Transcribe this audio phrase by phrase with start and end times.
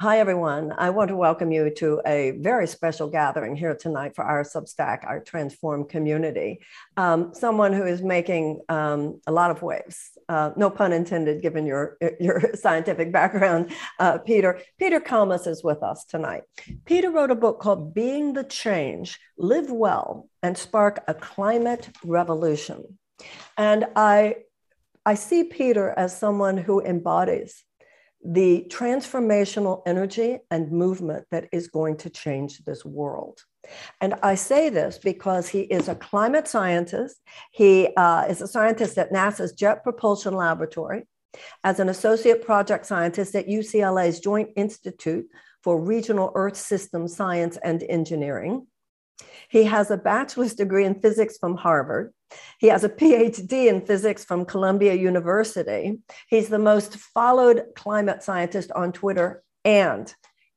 [0.00, 0.72] Hi, everyone.
[0.78, 5.04] I want to welcome you to a very special gathering here tonight for our Substack,
[5.04, 6.60] our Transform community.
[6.96, 11.66] Um, someone who is making um, a lot of waves, uh, no pun intended, given
[11.66, 14.60] your, your scientific background, uh, Peter.
[14.78, 16.44] Peter Kalmus is with us tonight.
[16.84, 22.98] Peter wrote a book called Being the Change Live Well and Spark a Climate Revolution.
[23.56, 24.36] And I,
[25.04, 27.64] I see Peter as someone who embodies
[28.24, 33.40] the transformational energy and movement that is going to change this world.
[34.00, 37.20] And I say this because he is a climate scientist.
[37.52, 41.04] He uh, is a scientist at NASA's Jet Propulsion Laboratory,
[41.62, 45.26] as an associate project scientist at UCLA's Joint Institute
[45.62, 48.66] for Regional Earth System Science and Engineering.
[49.48, 52.12] He has a bachelor's degree in physics from Harvard.
[52.58, 55.98] He has a PhD in physics from Columbia University.
[56.28, 60.12] He's the most followed climate scientist on Twitter, and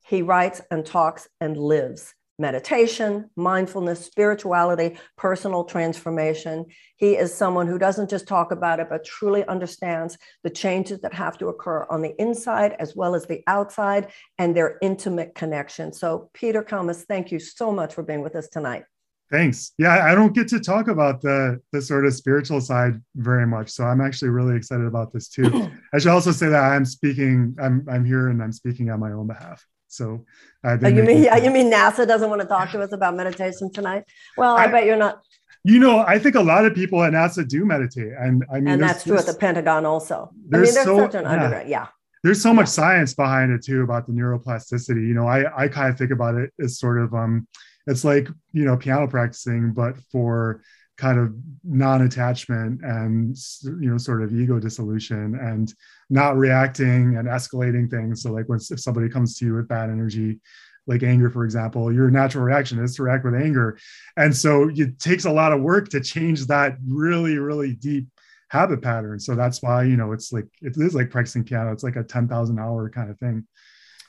[0.05, 6.65] he writes and talks and lives meditation, mindfulness, spirituality, personal transformation.
[6.97, 11.13] He is someone who doesn't just talk about it, but truly understands the changes that
[11.13, 15.93] have to occur on the inside as well as the outside and their intimate connection.
[15.93, 18.83] So, Peter Kalmus, thank you so much for being with us tonight.
[19.31, 19.71] Thanks.
[19.77, 23.69] Yeah, I don't get to talk about the the sort of spiritual side very much,
[23.69, 25.71] so I'm actually really excited about this too.
[25.93, 27.55] I should also say that I'm speaking.
[27.59, 29.65] I'm I'm here and I'm speaking on my own behalf.
[29.87, 30.25] So,
[30.65, 33.71] oh, you mean yeah, you mean NASA doesn't want to talk to us about meditation
[33.71, 34.03] tonight?
[34.35, 35.21] Well, I, I, bet you're not.
[35.63, 38.67] You know, I think a lot of people at NASA do meditate, and I mean,
[38.67, 40.29] and that's true at the Pentagon also.
[40.33, 41.63] I mean, there's so, such an yeah.
[41.65, 41.87] yeah.
[42.23, 45.07] There's so much science behind it too about the neuroplasticity.
[45.07, 47.47] You know, I I kind of think about it as sort of um,
[47.87, 50.61] it's like you know piano practicing, but for
[50.97, 55.73] kind of non-attachment and you know sort of ego dissolution and
[56.09, 58.21] not reacting and escalating things.
[58.21, 60.39] So like when if somebody comes to you with bad energy
[60.87, 63.77] like anger for example your natural reaction is to react with anger.
[64.17, 68.07] And so it takes a lot of work to change that really really deep
[68.49, 69.19] habit pattern.
[69.19, 71.71] So that's why you know it's like it is like practicing piano.
[71.71, 73.47] It's like a 10,000 hour kind of thing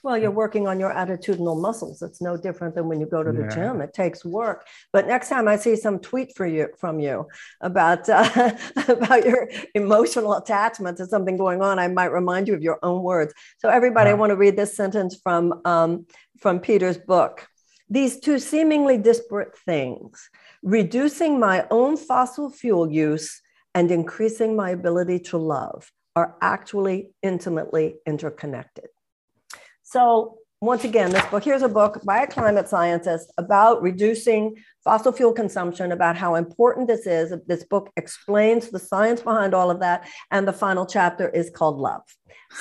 [0.03, 2.03] well, you're working on your attitudinal muscles.
[2.03, 3.55] It's no different than when you go to the yeah.
[3.55, 3.81] gym.
[3.81, 4.67] It takes work.
[4.93, 7.29] But next time I see some tweet for you from you
[7.61, 8.53] about uh,
[8.89, 13.03] about your emotional attachment to something going on, I might remind you of your own
[13.03, 13.33] words.
[13.59, 16.07] So, everybody, I want to read this sentence from um,
[16.41, 17.47] from Peter's book.
[17.89, 20.29] These two seemingly disparate things,
[20.63, 23.41] reducing my own fossil fuel use
[23.75, 28.87] and increasing my ability to love, are actually intimately interconnected.
[29.93, 35.13] So once again, this book, here's a book by a climate scientist about reducing fossil
[35.13, 37.35] fuel consumption, about how important this is.
[37.47, 40.09] This book explains the science behind all of that.
[40.31, 42.03] And the final chapter is called Love.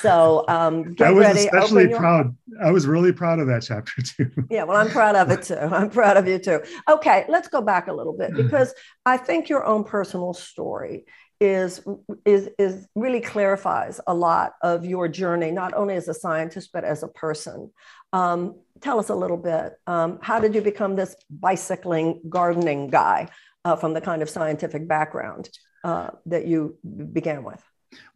[0.00, 1.46] So um, get I was ready.
[1.46, 2.36] especially proud.
[2.62, 4.30] I was really proud of that chapter too.
[4.50, 5.54] yeah, well, I'm proud of it too.
[5.54, 6.60] I'm proud of you too.
[6.90, 8.74] Okay, let's go back a little bit because
[9.06, 11.06] I think your own personal story
[11.42, 11.84] is
[12.24, 16.84] is is really clarifies a lot of your journey, not only as a scientist but
[16.84, 17.70] as a person.
[18.12, 19.72] Um, tell us a little bit.
[19.88, 23.28] Um, how did you become this bicycling gardening guy
[23.64, 25.50] uh, from the kind of scientific background
[25.82, 26.78] uh, that you
[27.12, 27.62] began with?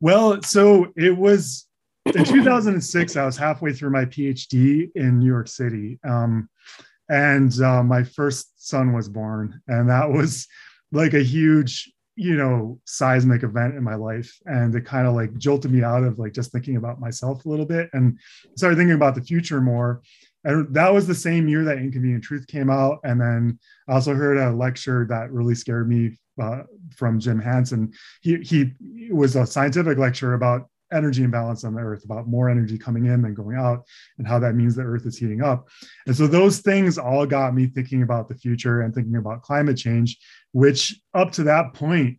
[0.00, 1.66] Well, so it was
[2.06, 3.16] in 2006.
[3.16, 6.48] I was halfway through my PhD in New York City, um,
[7.08, 10.46] and uh, my first son was born, and that was
[10.92, 15.36] like a huge you know seismic event in my life and it kind of like
[15.36, 18.18] jolted me out of like just thinking about myself a little bit and
[18.56, 20.02] started thinking about the future more
[20.44, 24.14] and that was the same year that inconvenient truth came out and then i also
[24.14, 26.62] heard a lecture that really scared me uh,
[26.94, 27.92] from jim hansen.
[28.20, 28.72] He he
[29.10, 33.22] was a scientific lecture about energy imbalance on the earth about more energy coming in
[33.22, 33.84] than going out
[34.18, 35.68] and how that means the earth is heating up.
[36.06, 39.76] And so those things all got me thinking about the future and thinking about climate
[39.76, 40.18] change
[40.52, 42.18] which up to that point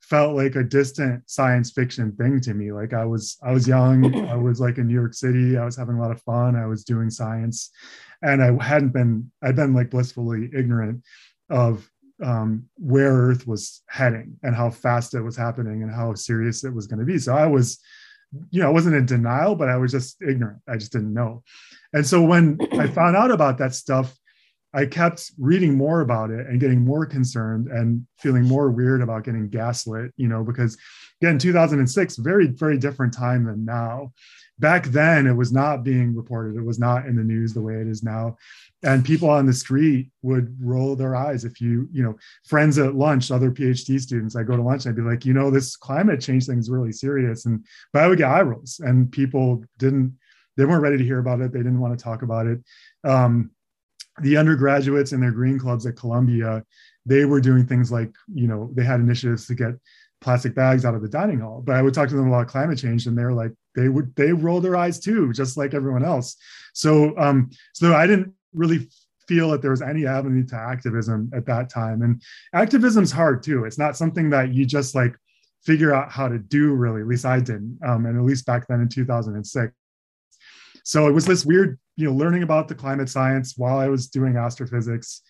[0.00, 2.72] felt like a distant science fiction thing to me.
[2.72, 5.76] Like i was i was young i was like in new york city i was
[5.76, 7.70] having a lot of fun i was doing science
[8.22, 11.02] and i hadn't been i'd been like blissfully ignorant
[11.50, 11.88] of
[12.22, 16.72] um, where earth was heading and how fast it was happening and how serious it
[16.72, 17.18] was going to be.
[17.18, 17.80] So i was
[18.50, 20.60] you know, I wasn't in denial, but I was just ignorant.
[20.68, 21.42] I just didn't know.
[21.92, 24.14] And so when I found out about that stuff,
[24.74, 29.22] I kept reading more about it and getting more concerned and feeling more weird about
[29.22, 30.76] getting gaslit, you know, because
[31.22, 34.12] again, 2006, very, very different time than now.
[34.58, 37.74] Back then, it was not being reported, it was not in the news the way
[37.74, 38.36] it is now
[38.82, 42.14] and people on the street would roll their eyes if you you know
[42.44, 45.50] friends at lunch other phd students i go to lunch i'd be like you know
[45.50, 47.64] this climate change thing is really serious and
[47.94, 50.14] but i would get eye rolls and people didn't
[50.56, 51.52] they weren't ready to hear about it.
[51.52, 52.60] They didn't want to talk about it.
[53.02, 53.50] Um,
[54.22, 56.64] the undergraduates in their green clubs at Columbia,
[57.04, 59.74] they were doing things like, you know, they had initiatives to get
[60.20, 61.62] plastic bags out of the dining hall.
[61.64, 64.32] But I would talk to them about climate change, and they're like, they would they
[64.32, 66.36] roll their eyes too, just like everyone else.
[66.72, 68.88] So um, so I didn't really
[69.26, 72.02] feel that there was any avenue to activism at that time.
[72.02, 72.22] And
[72.52, 73.64] activism's hard too.
[73.64, 75.16] It's not something that you just like
[75.64, 77.00] figure out how to do really.
[77.00, 77.78] At least I didn't.
[77.84, 79.72] Um, and at least back then in 2006.
[80.84, 84.08] So it was this weird, you know, learning about the climate science while I was
[84.08, 85.22] doing astrophysics,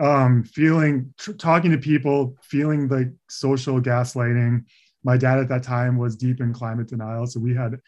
[0.00, 4.64] um, feeling, tr- talking to people, feeling the social gaslighting.
[5.02, 7.26] My dad at that time was deep in climate denial.
[7.26, 7.78] So we had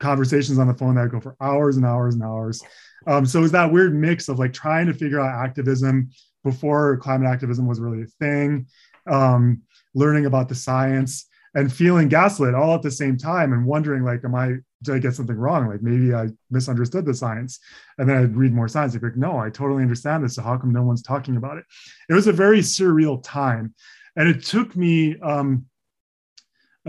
[0.00, 2.62] conversations on the phone that would go for hours and hours and hours.
[3.06, 6.10] Um, so it was that weird mix of like trying to figure out activism
[6.44, 8.66] before climate activism was really a thing,
[9.10, 9.62] um,
[9.94, 14.24] learning about the science and feeling gaslit all at the same time and wondering like,
[14.24, 15.66] am I, did I get something wrong?
[15.66, 17.58] Like maybe I misunderstood the science.
[17.96, 18.94] And then I'd read more science.
[18.94, 20.36] I'd be like, no, I totally understand this.
[20.36, 21.64] So how come no one's talking about it?
[22.08, 23.74] It was a very surreal time.
[24.14, 25.64] And it took me um,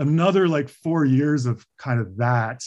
[0.00, 2.64] another like four years of kind of that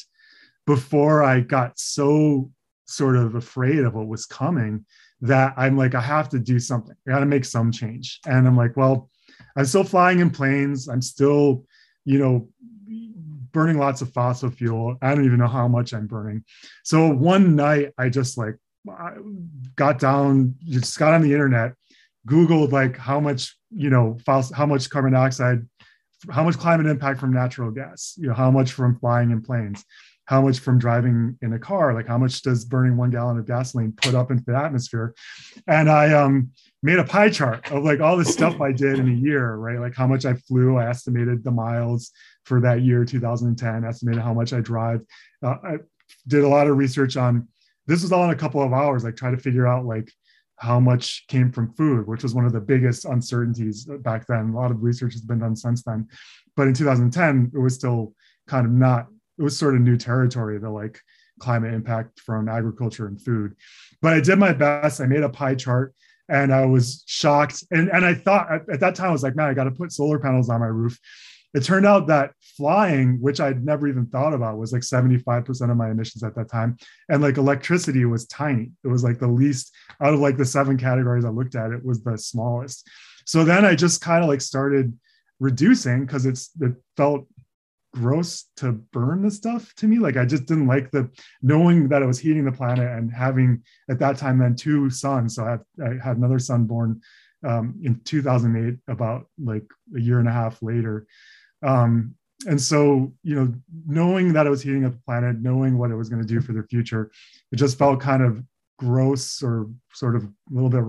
[0.65, 2.51] before I got so
[2.85, 4.85] sort of afraid of what was coming
[5.21, 6.95] that I'm like, I have to do something.
[7.07, 8.19] I got to make some change.
[8.25, 9.09] And I'm like, well,
[9.55, 10.87] I'm still flying in planes.
[10.87, 11.65] I'm still,
[12.05, 12.49] you know,
[13.51, 14.97] burning lots of fossil fuel.
[15.01, 16.43] I don't even know how much I'm burning.
[16.83, 18.55] So one night I just like
[19.75, 21.73] got down, just got on the internet,
[22.27, 25.67] Googled like how much, you know, fossil, how much carbon dioxide,
[26.31, 29.83] how much climate impact from natural gas, you know, how much from flying in planes?
[30.25, 31.93] How much from driving in a car?
[31.93, 35.13] Like how much does burning one gallon of gasoline put up into the atmosphere?
[35.67, 39.09] And i um, made a pie chart of like all the stuff i did in
[39.09, 39.79] a year right?
[39.79, 40.77] Like how much i flew.
[40.77, 42.11] I estimated the miles
[42.45, 45.01] for that year 2010 estimated how much i drive.
[45.41, 45.77] Uh, i
[46.27, 47.47] did a lot of research on
[47.85, 49.03] this was all in a couple of hours.
[49.03, 50.09] Like try to figure out like
[50.57, 54.49] how much came from food which was one of the biggest uncertainties back then.
[54.49, 56.07] A lot of research has been done since then.
[56.55, 58.13] But in 2010 it was still
[58.47, 59.07] kind of not
[59.37, 60.99] it was sort of new territory the like
[61.39, 63.55] climate impact from agriculture and food.
[64.01, 65.01] But i did my best.
[65.01, 65.93] I made a pie chart
[66.29, 67.63] and i was shocked.
[67.71, 69.71] And, and i thought at, at that time i was like man i got to
[69.71, 70.99] put solar panels on my roof
[71.53, 75.77] it turned out that flying which i'd never even thought about was like 75% of
[75.77, 76.77] my emissions at that time
[77.09, 80.77] and like electricity was tiny it was like the least out of like the seven
[80.77, 82.87] categories i looked at it was the smallest
[83.25, 84.97] so then i just kind of like started
[85.39, 87.27] reducing because it's it felt
[87.93, 89.99] gross to burn the stuff to me.
[89.99, 91.09] Like I just didn't like the
[91.41, 95.35] knowing that it was heating the planet and having at that time then two sons.
[95.35, 97.01] So I had, I had another son born
[97.45, 99.65] um, in 2008, about like
[99.95, 101.05] a year and a half later.
[101.63, 102.15] Um,
[102.45, 103.53] and so, you know,
[103.87, 106.41] knowing that it was heating up the planet, knowing what it was going to do
[106.41, 107.11] for the future,
[107.51, 108.43] it just felt kind of
[108.77, 110.83] gross or sort of a little bit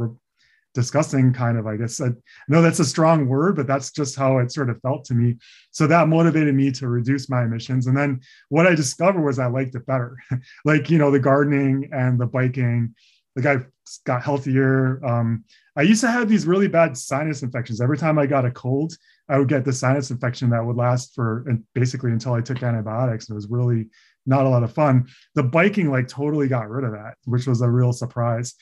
[0.75, 2.01] disgusting kind of i guess.
[2.01, 2.09] I
[2.49, 5.37] know that's a strong word but that's just how it sort of felt to me.
[5.71, 7.87] So that motivated me to reduce my emissions.
[7.87, 10.19] And then what i discovered was i liked it better.
[10.65, 12.95] Like you know the gardening and the biking
[13.37, 13.65] like i
[14.05, 15.05] got healthier.
[15.07, 15.45] Um,
[15.77, 18.97] i used to have these really bad sinus infections every time i got a cold
[19.29, 21.45] i would get the sinus infection that would last for
[21.75, 23.89] basically until i took antibiotics And it was really
[24.27, 27.61] not a lot of fun the biking like totally got rid of that which was
[27.61, 28.55] a real surprise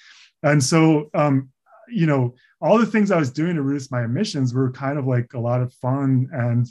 [0.42, 1.50] and so um,
[1.92, 5.06] you know, all the things I was doing to reduce my emissions were kind of
[5.06, 6.66] like a lot of fun and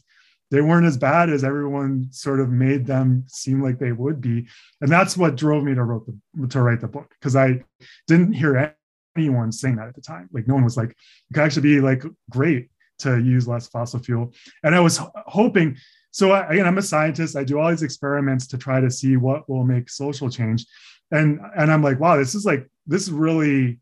[0.49, 4.47] they weren't as bad as everyone sort of made them seem like they would be.
[4.81, 7.63] And that's what drove me to wrote the to write the book because I
[8.07, 8.75] didn't hear
[9.15, 10.27] anyone saying that at the time.
[10.33, 12.69] Like no one was like, it could actually be like great
[13.01, 14.33] to use less fossil fuel.
[14.63, 15.77] And I was hoping.
[16.11, 17.35] So I, again, I'm a scientist.
[17.35, 20.65] I do all these experiments to try to see what will make social change.
[21.11, 23.79] And and I'm like, wow, this is like this is really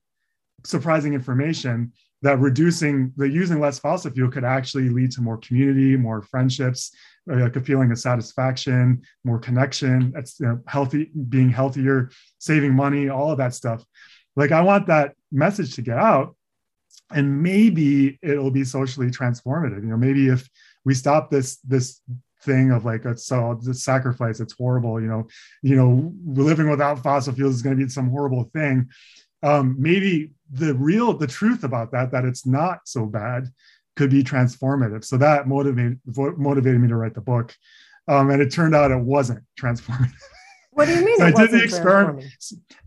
[0.66, 5.96] surprising information that reducing the using less fossil fuel could actually lead to more community,
[5.96, 6.92] more friendships,
[7.32, 10.12] uh, like a feeling of satisfaction, more connection.
[10.12, 12.10] That's you know, healthy, being healthier,
[12.40, 13.84] saving money, all of that stuff.
[14.36, 16.36] Like I want that message to get out,
[17.12, 19.82] and maybe it'll be socially transformative.
[19.82, 20.48] You know, maybe if
[20.86, 22.02] we stop this this
[22.44, 25.02] thing of like it's so the sacrifice, it's horrible.
[25.02, 25.28] You know,
[25.62, 28.90] you know, living without fossil fuels is going to be some horrible thing.
[29.42, 33.48] Um, maybe the real the truth about that that it's not so bad
[33.96, 37.56] could be transformative so that motivated motivated me to write the book
[38.08, 40.12] um, and it turned out it wasn't transformative
[40.80, 42.24] what do you mean i did the experiment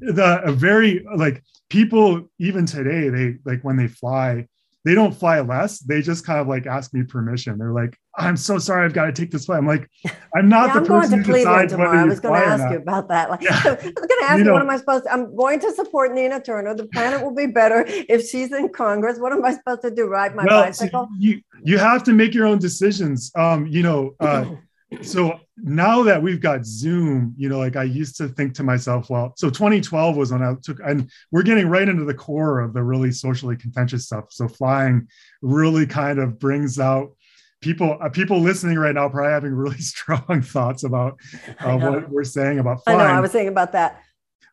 [0.01, 4.47] the a very like people even today they like when they fly
[4.85, 5.79] they don't fly less.
[5.79, 7.57] They just kind of like ask me permission.
[7.57, 9.59] They're like, I'm so sorry, I've got to take this flight.
[9.59, 9.89] I'm like,
[10.35, 11.91] I'm not yeah, the I'm person going to who decides tomorrow.
[11.91, 13.31] whether I was going to ask you about that.
[13.31, 13.61] Like, Yeah.
[13.65, 15.13] I was going to ask You know- what am I supposed to?
[15.13, 16.75] I'm going to support Nina Turner.
[16.75, 19.19] The planet will be better if she's in Congress.
[19.19, 20.07] What am I supposed to do?
[20.07, 21.09] Ride my well, so bicycle?
[21.19, 23.31] you you have to make your own decisions.
[23.37, 24.47] Um, you know, uh,
[25.01, 29.09] so now that we've got Zoom, you know, like I used to think to myself,
[29.11, 32.75] well, so 2012 was when I took, and we're getting right into the core of
[32.75, 34.27] the really socially contentious stuff.
[34.31, 35.09] So flying
[35.41, 37.17] really kind of brings out
[37.61, 41.19] people, uh, people listening right now, probably having really strong thoughts about
[41.61, 43.01] uh, what we're saying about flying.
[43.01, 43.19] I know.
[43.19, 44.03] I was thinking about that.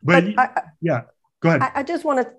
[0.02, 1.02] but But I, yeah,
[1.40, 1.62] go ahead.
[1.62, 2.34] I, I just want to.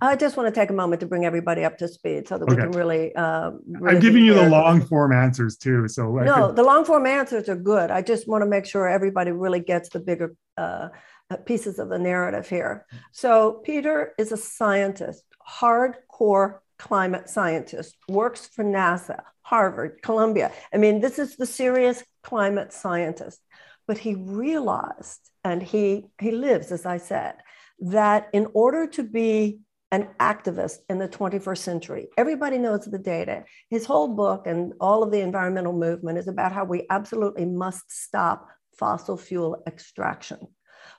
[0.00, 2.46] I just want to take a moment to bring everybody up to speed so that
[2.46, 3.14] we can really.
[3.14, 5.88] Uh, really I'm giving you the long form answers too.
[5.88, 7.90] So I No, could- the long form answers are good.
[7.90, 10.88] I just want to make sure everybody really gets the bigger uh,
[11.30, 12.86] uh, pieces of the narrative here.
[13.12, 20.52] So, Peter is a scientist, hardcore climate scientist, works for NASA, Harvard, Columbia.
[20.72, 23.40] I mean, this is the serious climate scientist.
[23.88, 27.36] But he realized, and he, he lives, as I said,
[27.78, 29.60] that in order to be
[29.92, 33.44] an activist in the 21st century, everybody knows the data.
[33.70, 37.90] His whole book and all of the environmental movement is about how we absolutely must
[37.90, 40.38] stop fossil fuel extraction.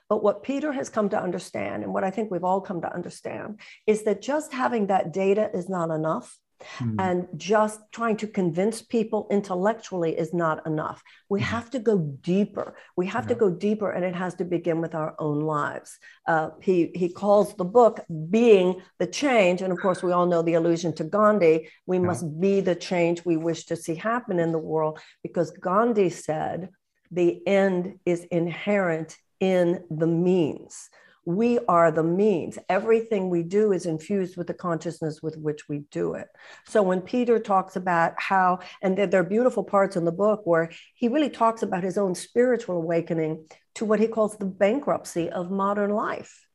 [0.08, 2.94] But what Peter has come to understand, and what I think we've all come to
[2.94, 6.38] understand, is that just having that data is not enough.
[6.78, 6.96] Hmm.
[6.98, 11.02] And just trying to convince people intellectually is not enough.
[11.28, 11.44] We Mhm.
[11.44, 12.76] have to go deeper.
[12.96, 15.98] We have to go deeper, and it has to begin with our own lives.
[16.26, 18.00] Uh, he, he calls the book
[18.30, 19.62] Being the Change.
[19.62, 21.68] And of course, we all know the allusion to Gandhi.
[21.86, 22.02] We Yeah.
[22.02, 26.70] must be the change we wish to see happen in the world because Gandhi said
[27.10, 30.90] the end is inherent in the means.
[31.28, 32.58] We are the means.
[32.70, 36.26] Everything we do is infused with the consciousness with which we do it.
[36.66, 40.70] So when Peter talks about how, and there, are beautiful parts in the book where
[40.94, 43.44] he really talks about his own spiritual awakening
[43.74, 46.47] to what he calls the bankruptcy of modern life.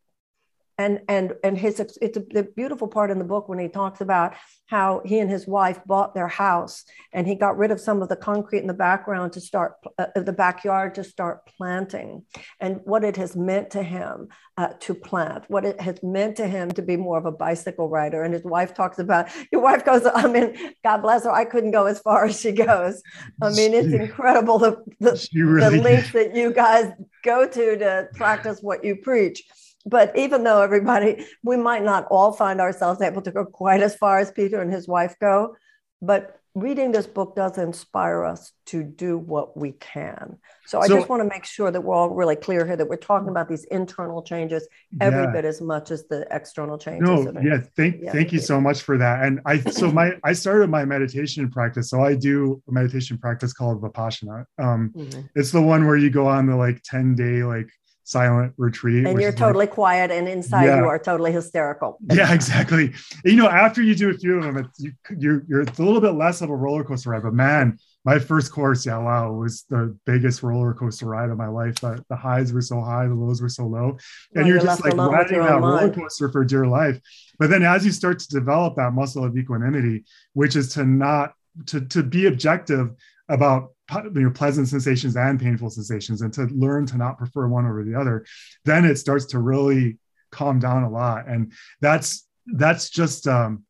[0.77, 4.01] And and and his it's a, the beautiful part in the book when he talks
[4.01, 4.33] about
[4.67, 8.09] how he and his wife bought their house and he got rid of some of
[8.09, 12.23] the concrete in the background to start uh, the backyard to start planting
[12.59, 16.47] and what it has meant to him uh, to plant, what it has meant to
[16.47, 18.23] him to be more of a bicycle rider.
[18.23, 21.71] And his wife talks about, your wife goes, I mean, God bless her, I couldn't
[21.71, 23.01] go as far as she goes.
[23.41, 26.91] I mean, it's incredible the, the, really the that you guys
[27.23, 29.43] go to to practice what you preach.
[29.85, 33.95] But even though everybody, we might not all find ourselves able to go quite as
[33.95, 35.55] far as Peter and his wife go,
[36.01, 40.37] but reading this book does inspire us to do what we can.
[40.67, 42.87] So I So- just want to make sure that we're all really clear here that
[42.87, 44.67] we're talking about these internal changes
[45.01, 45.31] every Yeah.
[45.31, 47.09] bit as much as the external changes.
[47.25, 49.25] No, yeah, thank Yeah, thank you so much for that.
[49.25, 51.89] And I so my I started my meditation practice.
[51.89, 54.45] So I do a meditation practice called Vipassana.
[54.59, 55.29] Um, Mhm.
[55.35, 57.69] it's the one where you go on the like 10 day like
[58.03, 59.05] silent retreat.
[59.05, 60.77] And you're is like- totally quiet, and inside Yeah.
[60.79, 61.97] you are totally hysterical.
[62.11, 62.93] yeah, exactly.
[63.25, 65.83] You know, after you do a few of them, it's you, you're you're it's a
[65.83, 67.23] little bit less of a roller coaster ride.
[67.23, 71.47] But man, my first course, yeah, wow, was the biggest roller coaster ride of my
[71.47, 71.75] life.
[71.75, 73.97] The, the highs were so high, the lows were so low, Well,
[74.35, 76.99] and you're, you're just like riding that roller coaster for dear life.
[77.39, 81.33] But then, as you start to develop that muscle of equanimity, which is to not
[81.67, 82.91] to to be objective
[83.29, 87.65] about you know pleasant sensations and painful sensations and to learn to not prefer one
[87.65, 88.25] over the other
[88.65, 89.97] then it starts to really
[90.31, 93.63] calm down a lot and that's that's just um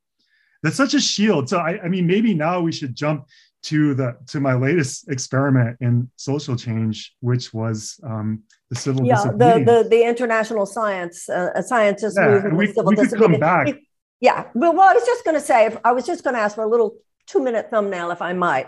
[0.61, 3.27] that's such a shield so i, I mean maybe now we should jump
[3.63, 9.23] to the to my latest experiment in social change which was um the civil yeah,
[9.23, 12.57] the, the the international science uh, scientist Yeah, movement.
[12.57, 13.75] we- civil we could come back.
[14.21, 16.39] Yeah, well, well, I was just going to say, if- I was just going to
[16.39, 16.95] ask for a little
[17.27, 18.67] two minute thumbnail, if I might.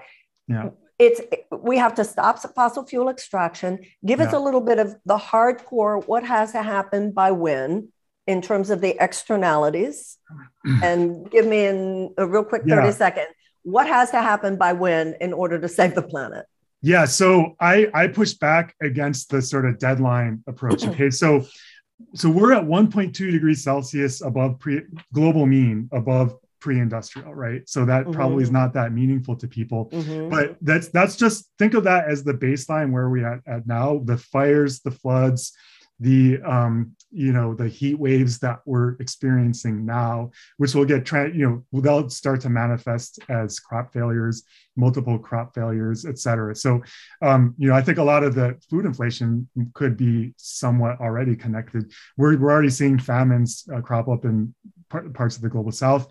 [0.49, 0.71] Yeah.
[0.97, 1.19] It's
[1.51, 3.79] we have to stop fossil fuel extraction.
[4.05, 6.05] Give us a little bit of the hardcore.
[6.07, 7.89] What has to happen by when,
[8.27, 10.17] in terms of the externalities,
[10.83, 12.75] and give me in a real quick Yeah.
[12.75, 13.27] thirty second.
[13.63, 16.45] What has to happen by when in order to save the planet?
[16.81, 20.85] Yeah, so I I push back against the sort of deadline approach.
[20.87, 21.45] Okay, so
[22.13, 24.83] so we're at 1.2 degrees Celsius above pre
[25.13, 27.61] global mean above pre-industrial, right?
[27.69, 29.81] So that probably is not that meaningful to people.
[29.91, 30.31] Mhm.
[30.31, 34.01] But that's that's just think of that as the baseline where we at, at now.
[34.03, 35.53] The fires, the floods,
[35.99, 41.33] the um, you know the heat waves that we're experiencing now, which will get tra-
[41.39, 44.43] you know they'll start to manifest as crop failures,
[44.75, 46.53] multiple crop failures, et cetera.
[46.55, 46.81] So
[47.21, 49.47] um, you know I think a lot of the food inflation
[49.79, 51.83] could be somewhat already connected.
[52.17, 54.53] We're we're already seeing famines uh, crop up in
[54.89, 56.07] parts of the global south.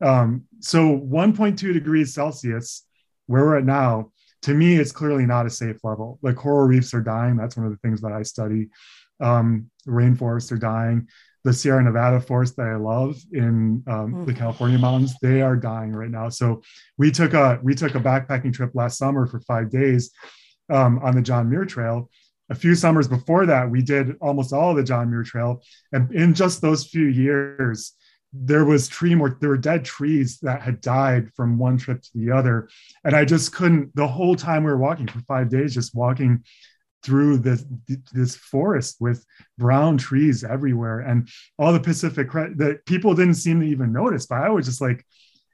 [0.00, 2.84] Um, so 1.2 degrees Celsius,
[3.26, 6.18] where we're at now, to me, it's clearly not a safe level.
[6.22, 7.36] The coral reefs are dying.
[7.36, 8.68] That's one of the things that I study.
[9.20, 11.08] Um, rainforests are dying.
[11.44, 14.26] The Sierra Nevada forest that I love in um, mm.
[14.26, 16.28] the California mountains, they are dying right now.
[16.28, 16.62] So
[16.98, 20.10] we took a we took a backpacking trip last summer for five days
[20.70, 22.10] um, on the John Muir Trail.
[22.50, 26.12] A few summers before that, we did almost all of the John Muir Trail, and
[26.12, 27.92] in just those few years,
[28.32, 32.10] there was tree more there were dead trees that had died from one trip to
[32.14, 32.68] the other.
[33.04, 36.44] And i just couldn't the whole time we were walking for five days just walking
[37.02, 37.64] through this
[38.12, 39.24] this forest with
[39.56, 41.00] brown trees everywhere.
[41.00, 44.80] And all the pacific that people didn't seem to even notice but i was just
[44.80, 45.04] like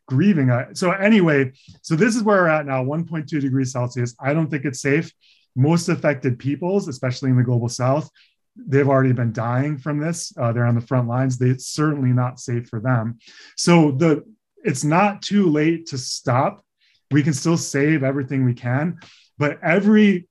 [0.07, 0.50] grieving.
[0.75, 1.52] So anyway
[1.83, 4.14] so this is where we're at now 1.2 degrees celsius.
[4.21, 5.12] I don't think it's safe.
[5.54, 8.11] Most affected peoples especially in the global south
[8.56, 10.32] they've already been dying from this.
[10.37, 11.38] Uh, they're on the front lines.
[11.38, 13.18] They, it's certainly not safe for them.
[13.56, 14.25] So the
[14.62, 16.64] it's not too late to stop.
[17.11, 18.99] We can still save everything we can,
[19.37, 20.26] but every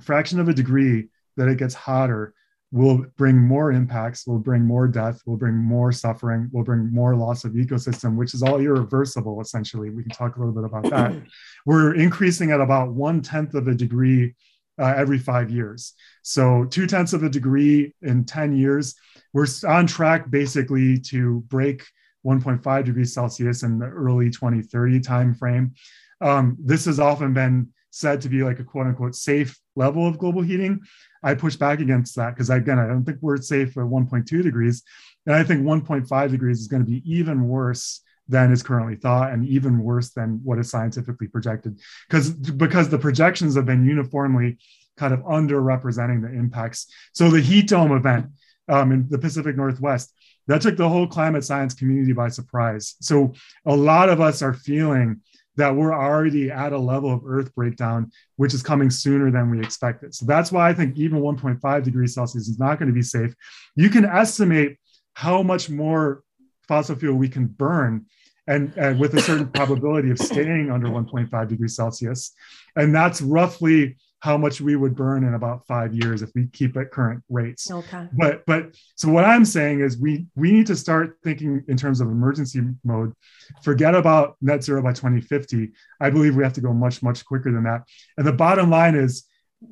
[0.00, 2.32] fraction of a degree that it gets hotter
[2.72, 7.16] will bring more impacts, will bring more death, will bring more suffering, will bring more
[7.16, 9.90] loss of ecosystem, which is all irreversible, essentially.
[9.90, 11.20] We can talk a little bit about that.
[11.66, 14.34] We're increasing at about one tenth of a degree
[14.80, 15.94] uh, every five years.
[16.22, 18.94] So two tenths of a degree in 10 years.
[19.32, 21.84] We're on track basically to break
[22.26, 25.72] 1.5 degrees Celsius in the early 2030 timeframe.
[26.20, 30.18] Um, this has often been said to be like a quote unquote safe level of
[30.18, 30.80] global heating.
[31.22, 34.82] I push back against that because again, I don't think we're safe at 1.2 degrees.
[35.26, 39.32] And I think 1.5 degrees is going to be even worse than is currently thought
[39.32, 41.80] and even worse than what is scientifically projected.
[42.08, 44.58] Because because the projections have been uniformly
[44.96, 46.86] kind of underrepresenting the impacts.
[47.12, 48.26] So the heat dome event
[48.68, 50.14] um, in the pacific northwest
[50.46, 52.96] that took the whole climate science community by surprise.
[53.00, 53.32] So
[53.66, 55.20] a lot of us are feeling
[55.56, 59.60] that we're already at a level of earth breakdown which is coming sooner than we
[59.60, 60.14] expected.
[60.14, 63.34] So that's why i think even 1.5 degrees celsius is not going to be safe.
[63.74, 64.78] You can estimate
[65.14, 66.22] how much more
[66.68, 68.06] fossil fuel we can burn
[68.50, 72.32] and, and with a certain probability of staying under 1.5 degrees Celsius.
[72.76, 76.76] And that's roughly how much we would burn in about five years if we keep
[76.76, 77.70] at current rates.
[77.70, 78.06] Okay.
[78.12, 82.02] But but so what I'm saying is we we need to start thinking in terms
[82.02, 83.14] of emergency mode.
[83.62, 85.70] Forget about net zero by 2050.
[86.00, 87.84] I believe we have to go much much quicker than that.
[88.18, 89.24] And the bottom line is,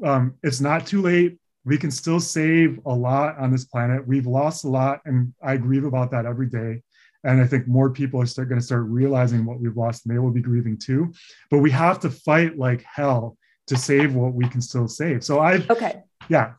[0.03, 1.38] um, it's not too late.
[1.67, 4.07] We can still save a lot on this planet.
[4.07, 6.81] We've lost a lot, and I grieve about that every day.
[7.25, 10.15] And I think more people are start, going to start realizing what we've lost and
[10.15, 11.13] they will be grieving too.
[11.51, 15.25] But we have to fight like hell to save what we can still save.
[15.25, 16.03] So I, okay.
[16.29, 16.53] Yeah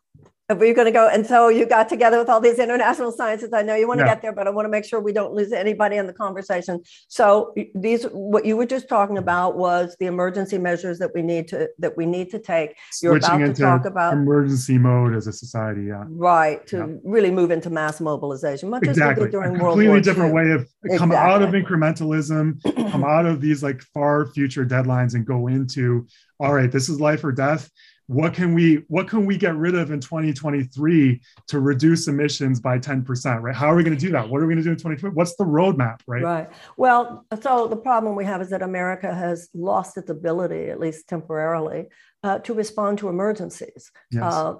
[0.57, 3.61] we're going to go and so you got together with all these international scientists i
[3.61, 4.13] know you want to yeah.
[4.13, 6.81] get there but i want to make sure we don't lose anybody in the conversation
[7.07, 11.47] so these what you were just talking about was the emergency measures that we need
[11.47, 15.27] to that we need to take you're Switching about to talk about emergency mode as
[15.27, 16.85] a society yeah right to yeah.
[17.03, 19.11] really move into mass mobilization much exactly.
[19.11, 20.35] as we did during a completely World War different II.
[20.35, 20.97] way of exactly.
[20.97, 26.07] come out of incrementalism come out of these like far future deadlines and go into
[26.39, 27.69] all right this is life or death
[28.09, 32.79] what can we what can we get rid of in 2023 to reduce emissions by
[32.79, 33.55] 10% right?
[33.55, 34.27] How are we going to do that?
[34.27, 36.23] What are we going to do in 2020 what's the roadmap right?
[36.23, 36.49] Right.
[36.75, 41.07] Well so the problem we have is that america has lost its ability at least
[41.07, 41.85] temporarily
[42.23, 43.91] uh, to respond to emergencies.
[44.11, 44.23] Yes.
[44.23, 44.55] uh,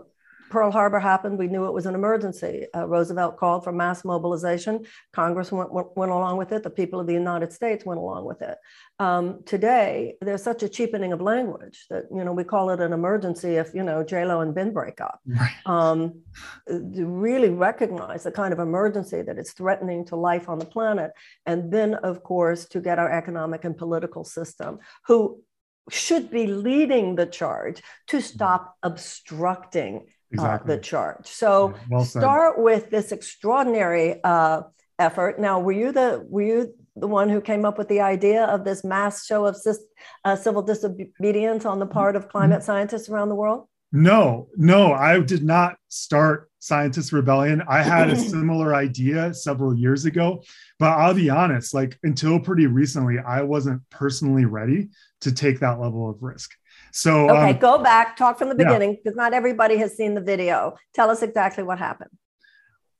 [0.50, 2.66] Pearl Harbor happened, we knew it was an emergency.
[2.76, 4.86] Uh, Roosevelt called for mass mobilization.
[5.14, 6.64] Congress went, went, went, along with it.
[6.64, 8.58] The people of the United States went along with it.
[9.00, 12.94] Um, today, there's such a cheapening of language that, you know, we call it an
[12.94, 15.20] emergency if, you know, J-Lo and Ben break up.
[15.26, 15.56] Right.
[15.66, 16.22] Um,
[16.68, 21.12] to really recognize the kind of emergency that is threatening to life on the planet.
[21.46, 25.42] And then, of course, to get our economic and political system, who
[25.90, 30.74] should be leading the charge to stop obstructing exactly.
[30.74, 31.28] uh, the charge.
[31.28, 34.64] So yeah, well start with this extraordinary uh,
[34.98, 35.40] effort.
[35.40, 38.66] Now, were you the were you the one who came up with the idea of
[38.66, 39.58] this mass show of
[40.26, 43.68] uh, civil disobedience on the part of climate scientists around the world?
[43.92, 47.64] No, no, I did not start Scientist Rebellion.
[47.68, 50.44] I had a similar idea several years ago,
[50.78, 54.90] but I'll be honest, like until pretty recently, I wasn't personally ready
[55.22, 56.52] to take that level of risk.
[56.92, 59.24] So okay, um, go back, talk from the beginning because yeah.
[59.24, 60.76] not everybody has seen the video.
[60.94, 62.12] Tell us exactly what happened.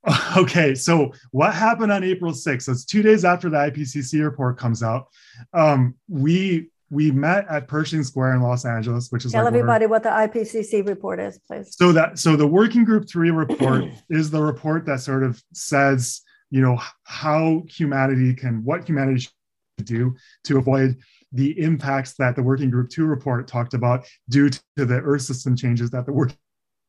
[0.38, 2.62] Okay, so what happened on April 6th?
[2.62, 5.08] So it's two days after the IPCC report comes out.
[5.54, 9.86] Um, we we met at Pershing Square in Los Angeles, which is tell like everybody
[9.86, 11.76] what the IPCC report is, please.
[11.78, 16.22] So that so the Working Group Three report is the report that sort of says
[16.50, 20.98] you know how humanity can what humanity should do to avoid
[21.32, 25.56] the impacts that the working group 2 report talked about due to the earth system
[25.56, 26.38] changes that the working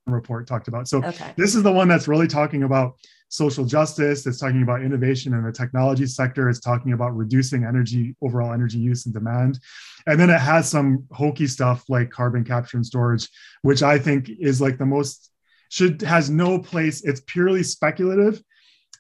[0.07, 1.33] report talked about so okay.
[1.37, 2.97] this is the one that's really talking about
[3.29, 8.17] social justice it's talking about innovation in the technology sector it's talking about reducing energy
[8.23, 9.61] overall energy use and demand
[10.07, 13.29] and then it has some hokey stuff like carbon capture and storage
[13.63, 15.31] which i think is like the most
[15.69, 18.43] should has no place it's purely speculative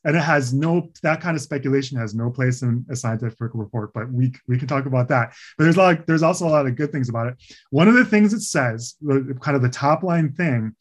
[0.04, 3.92] and it has no that kind of speculation has no place in a scientific report
[3.92, 5.34] but we we can talk about that.
[5.56, 7.34] But there's lot there's also a lot of good things about it.
[7.70, 10.74] One of the things it says kind of the top line thing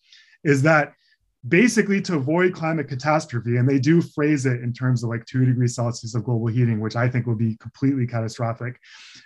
[0.44, 0.94] is that
[1.48, 5.46] basically to avoid climate catastrophe and they do phrase it in terms of like two
[5.46, 8.78] degrees celsius of global heating which i think will be completely catastrophic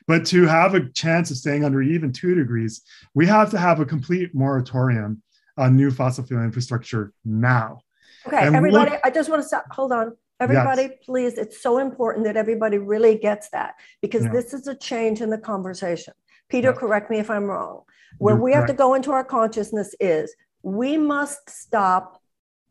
[0.05, 2.83] but to have a chance of staying under even two degrees
[3.15, 5.23] we have to have a complete moratorium
[5.57, 7.79] on new fossil fuel infrastructure now
[8.27, 10.91] okay and everybody i just want to stop hold on everybody yes.
[11.05, 14.31] please it's so important that everybody really gets that because yeah.
[14.31, 16.13] this is a change in the conversation
[16.49, 16.79] peter yeah.
[16.79, 17.81] correct me if i'm wrong
[18.17, 22.21] where You're we have to go into our consciousness is we must stop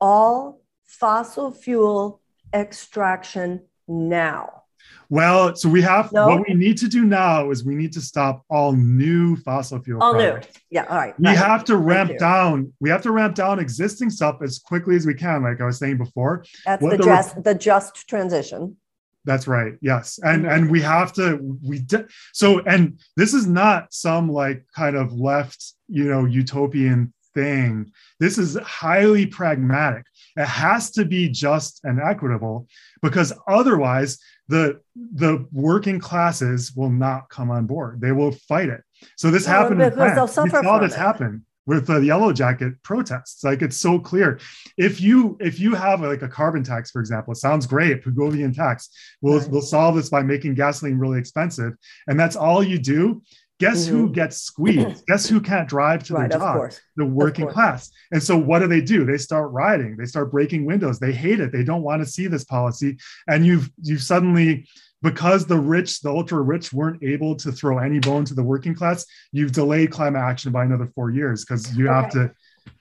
[0.01, 2.21] all fossil fuel
[2.55, 4.62] extraction now.
[5.09, 6.27] Well, so we have no?
[6.27, 10.03] what we need to do now is we need to stop all new fossil fuel.
[10.03, 10.47] All products.
[10.47, 10.87] new, yeah.
[10.89, 11.19] All right.
[11.19, 11.37] We right.
[11.37, 12.73] have to ramp down.
[12.81, 15.79] We have to ramp down existing stuff as quickly as we can, like I was
[15.79, 16.45] saying before.
[16.65, 18.77] That's what the, the just the just transition.
[19.25, 19.75] That's right.
[19.81, 20.19] Yes.
[20.23, 20.53] And mm-hmm.
[20.53, 25.13] and we have to we de- so and this is not some like kind of
[25.13, 27.93] left, you know, utopian thing.
[28.19, 30.05] This is highly pragmatic.
[30.37, 32.67] It has to be just and equitable
[33.03, 34.19] because otherwise
[34.53, 34.81] the
[35.15, 38.01] the working classes will not come on board.
[38.03, 38.83] They will fight it.
[39.17, 39.81] So this well, happened.
[39.81, 40.99] They'll we saw this it.
[40.99, 44.41] happen with the yellow jacket protests like it's so clear
[44.77, 48.53] if you if you have like a carbon tax for example it sounds great Pigouvian
[48.53, 48.89] tax
[49.21, 49.49] we'll, right.
[49.49, 51.75] we'll solve this by making gasoline really expensive
[52.09, 53.23] and that's all you do
[53.63, 53.97] Guess mm-hmm.
[53.97, 55.07] who gets squeezed?
[55.09, 56.73] Guess who can't drive to right, their job?
[56.97, 57.93] The working class.
[58.11, 59.05] And so what do they do?
[59.05, 59.97] They start rioting.
[59.97, 60.99] They start breaking windows.
[60.99, 61.53] They hate it.
[61.53, 62.99] They don't want to see this policy.
[63.29, 64.67] And you've you've suddenly
[65.01, 68.75] because the rich, the ultra rich, weren't able to throw any bone to the working
[68.75, 71.95] class, you've delayed climate action by another four years because you okay.
[71.95, 72.33] have to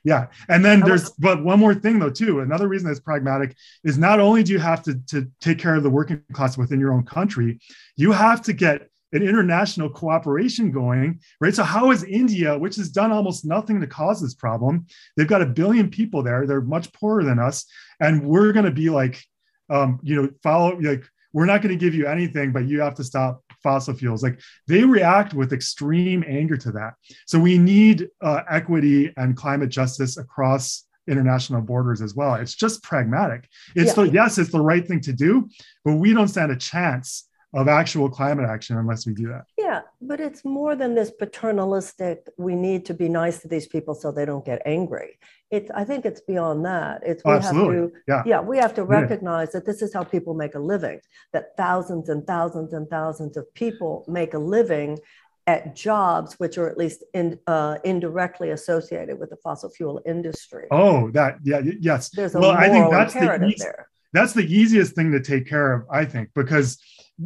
[0.03, 3.97] yeah and then there's but one more thing though too another reason that's pragmatic is
[3.97, 6.93] not only do you have to, to take care of the working class within your
[6.93, 7.59] own country
[7.95, 11.53] you have to get an international cooperation going, right?
[11.53, 15.41] So, how is India, which has done almost nothing to cause this problem, they've got
[15.41, 17.65] a billion people there, they're much poorer than us,
[17.99, 19.23] and we're going to be like,
[19.69, 22.95] um, you know, follow, like, we're not going to give you anything, but you have
[22.95, 24.23] to stop fossil fuels.
[24.23, 26.93] Like, they react with extreme anger to that.
[27.27, 32.35] So, we need uh, equity and climate justice across international borders as well.
[32.35, 33.49] It's just pragmatic.
[33.75, 34.05] It's yeah.
[34.05, 35.49] the yes, it's the right thing to do,
[35.83, 39.43] but we don't stand a chance of actual climate action unless we do that.
[39.57, 43.93] Yeah, but it's more than this paternalistic, we need to be nice to these people
[43.93, 45.19] so they don't get angry.
[45.49, 47.01] It's I think it's beyond that.
[47.05, 47.75] It's we oh, absolutely.
[47.77, 48.23] have to yeah.
[48.25, 49.59] yeah, we have to recognize yeah.
[49.59, 51.01] that this is how people make a living,
[51.33, 54.97] that thousands and thousands and thousands of people make a living
[55.47, 60.67] at jobs which are at least in, uh, indirectly associated with the fossil fuel industry.
[60.71, 62.09] Oh, that yeah, yes.
[62.09, 63.89] There's a well, moral I think that's imperative the, there.
[64.13, 66.77] That's the easiest thing to take care of, I think, because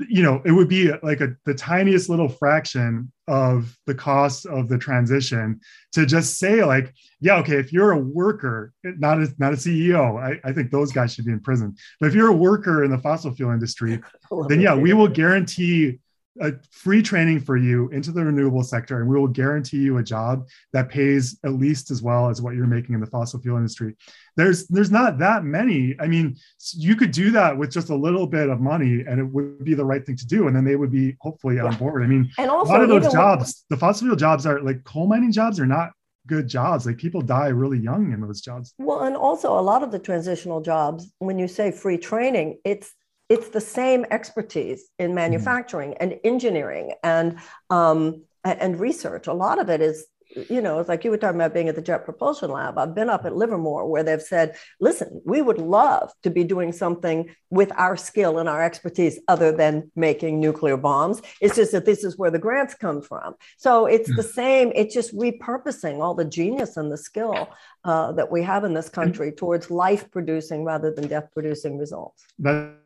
[0.10, 4.68] you know it would be like a the tiniest little fraction of the cost of
[4.68, 5.60] the transition
[5.92, 10.22] to just say like yeah okay if you're a worker not a, not a ceo
[10.22, 11.76] I, I think those guys should be in prison.
[12.00, 14.02] But if you're a worker in the fossil fuel industry
[14.48, 16.00] then yeah we will guarantee
[16.42, 20.04] a free training for you into the renewable sector and we will guarantee you a
[20.04, 23.58] job that pays at least as well as what you're making in the fossil fuel
[23.58, 23.96] industry.
[24.36, 25.96] There's there's not that many.
[26.00, 26.36] I mean
[26.74, 29.74] you could do that with just a little bit of money and it would be
[29.74, 32.04] the right thing to do and then they would be hopefully on board.
[32.04, 34.84] I mean and also, a lot of those jobs the fossil fuel jobs are like
[34.84, 35.92] coal mining jobs are not
[36.28, 36.86] good jobs.
[36.86, 38.74] Like people die really young in those jobs.
[38.78, 42.94] Well and also a lot of the transitional jobs when you say free training it's
[43.30, 45.16] it's the same expertise in mm-hmm.
[45.16, 45.98] manufacturing mm.
[46.00, 49.26] and engineering and um, and research.
[49.26, 50.06] A lot of it is,
[50.50, 52.78] you know, it's like you were talking about being at the Jet Propulsion Lab.
[52.78, 56.72] I've been up at Livermore where they've said, listen, we would love to be doing
[56.72, 61.24] something with our skill and our expertise other than making nuclear bombs.
[61.42, 63.34] It's just that this is where the grants come from.
[63.58, 64.16] So it's mm.
[64.16, 67.50] the same, it's just repurposing all the genius and the skill
[67.84, 72.24] uh, that we have in this country towards life producing rather than death producing results.
[72.38, 72.85] That-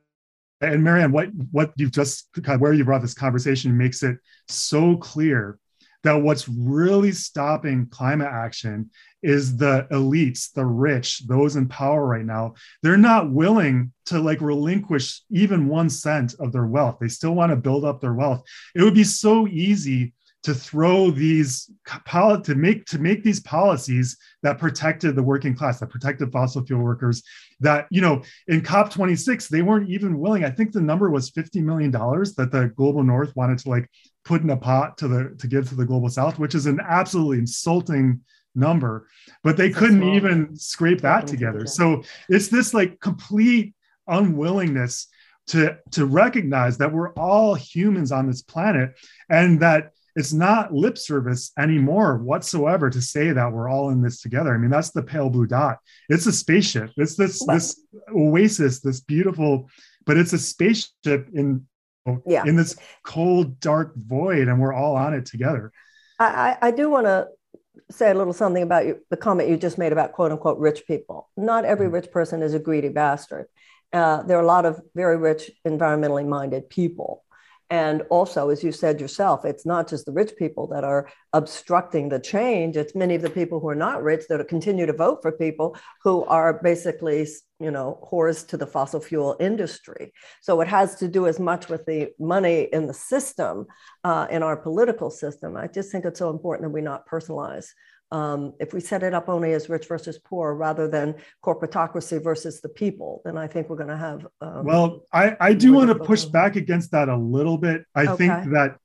[0.62, 4.18] and Marianne, what what you've just where you brought this conversation makes it
[4.48, 5.58] so clear
[6.04, 8.90] that what's really stopping climate action
[9.22, 12.54] is the elites, the rich, those in power right now.
[12.82, 16.98] They're not willing to like relinquish even one cent of their wealth.
[17.00, 18.44] They still want to build up their wealth.
[18.76, 20.14] It would be so easy
[20.44, 21.70] to throw these
[22.04, 26.82] to make to make these policies that protected the working class that protected fossil fuel
[26.82, 27.24] workers
[27.60, 31.30] that you know in cop 26 they weren't even willing i think the number was
[31.32, 33.90] 50 million dollars that the global north wanted to like
[34.24, 36.80] put in a pot to the to give to the global south which is an
[36.88, 38.22] absolutely insulting
[38.56, 39.08] number
[39.44, 41.66] but they couldn't even scrape that together.
[41.66, 43.74] so it's this like complete
[44.08, 45.08] unwillingness
[45.48, 48.94] to to recognize that we're all humans on this planet
[49.30, 54.22] and that it's not lip service anymore whatsoever to say that we're all in this
[54.22, 54.54] together.
[54.54, 55.78] I mean, that's the pale blue dot.
[56.10, 56.92] It's a spaceship.
[56.98, 57.82] It's this this
[58.14, 59.70] oasis, this beautiful,
[60.06, 61.66] but it's a spaceship in
[62.26, 62.44] yeah.
[62.46, 65.72] in this cold, dark void, and we're all on it together.
[66.20, 67.28] I, I do want to
[67.92, 70.84] say a little something about you, the comment you just made about quote unquote rich
[70.86, 71.30] people.
[71.38, 71.94] Not every mm.
[71.94, 73.48] rich person is a greedy bastard.
[73.92, 77.24] Uh, there are a lot of very rich, environmentally minded people.
[77.70, 82.10] And also, as you said yourself, it's not just the rich people that are obstructing
[82.10, 82.76] the change.
[82.76, 85.78] It's many of the people who are not rich that continue to vote for people
[86.04, 87.28] who are basically,
[87.60, 90.14] you know, whores to the fossil fuel industry.
[90.42, 93.68] So it has to do as much with the money in the system,
[94.04, 95.56] uh, in our political system.
[95.56, 97.68] I just think it's so important that we not personalize
[98.12, 102.60] um, if we set it up only as rich versus poor rather than corporatocracy versus
[102.62, 104.26] the people, then I think we're going to have.
[104.42, 107.86] Um, well, I, I do want to push back against that a little bit.
[107.94, 108.18] I okay.
[108.18, 108.78] think that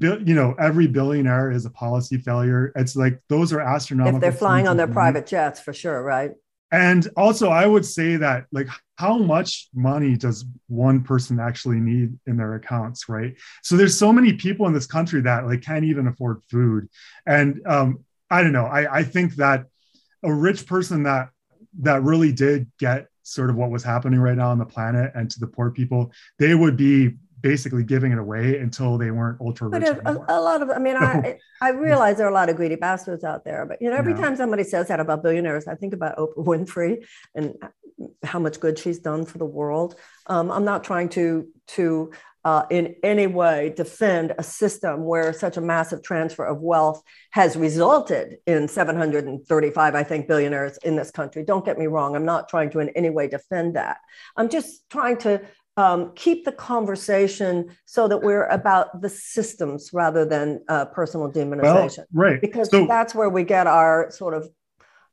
[0.00, 2.72] you know every billionaire is a policy failure.
[2.74, 4.16] It's like those are astronomical.
[4.16, 4.94] If they're flying on their money.
[4.94, 6.32] private jets, for sure, right?
[6.72, 12.16] And also, I would say that like how much money does one person actually need
[12.26, 13.34] in their accounts, right?
[13.62, 16.88] So there's so many people in this country that like can't even afford food,
[17.26, 18.66] and um, I don't know.
[18.66, 19.66] I, I think that
[20.22, 21.30] a rich person that
[21.80, 25.30] that really did get sort of what was happening right now on the planet and
[25.30, 29.68] to the poor people, they would be basically giving it away until they weren't ultra
[29.68, 29.84] rich.
[30.02, 32.56] But a, a, lot of, I mean, I, I realize there are a lot of
[32.56, 34.20] greedy bastards out there, but you know, every yeah.
[34.20, 37.54] time somebody says that about billionaires, I think about Oprah Winfrey and
[38.22, 39.94] how much good she's done for the world.
[40.26, 42.12] Um, I'm not trying to to
[42.44, 47.56] uh, in any way defend a system where such a massive transfer of wealth has
[47.56, 51.44] resulted in 735, I think, billionaires in this country.
[51.44, 52.16] Don't get me wrong.
[52.16, 53.98] I'm not trying to in any way defend that.
[54.36, 55.42] I'm just trying to
[55.76, 62.04] um, keep the conversation so that we're about the systems rather than uh, personal demonization.
[62.12, 62.40] Well, right.
[62.40, 64.44] Because so, that's where we get our sort of,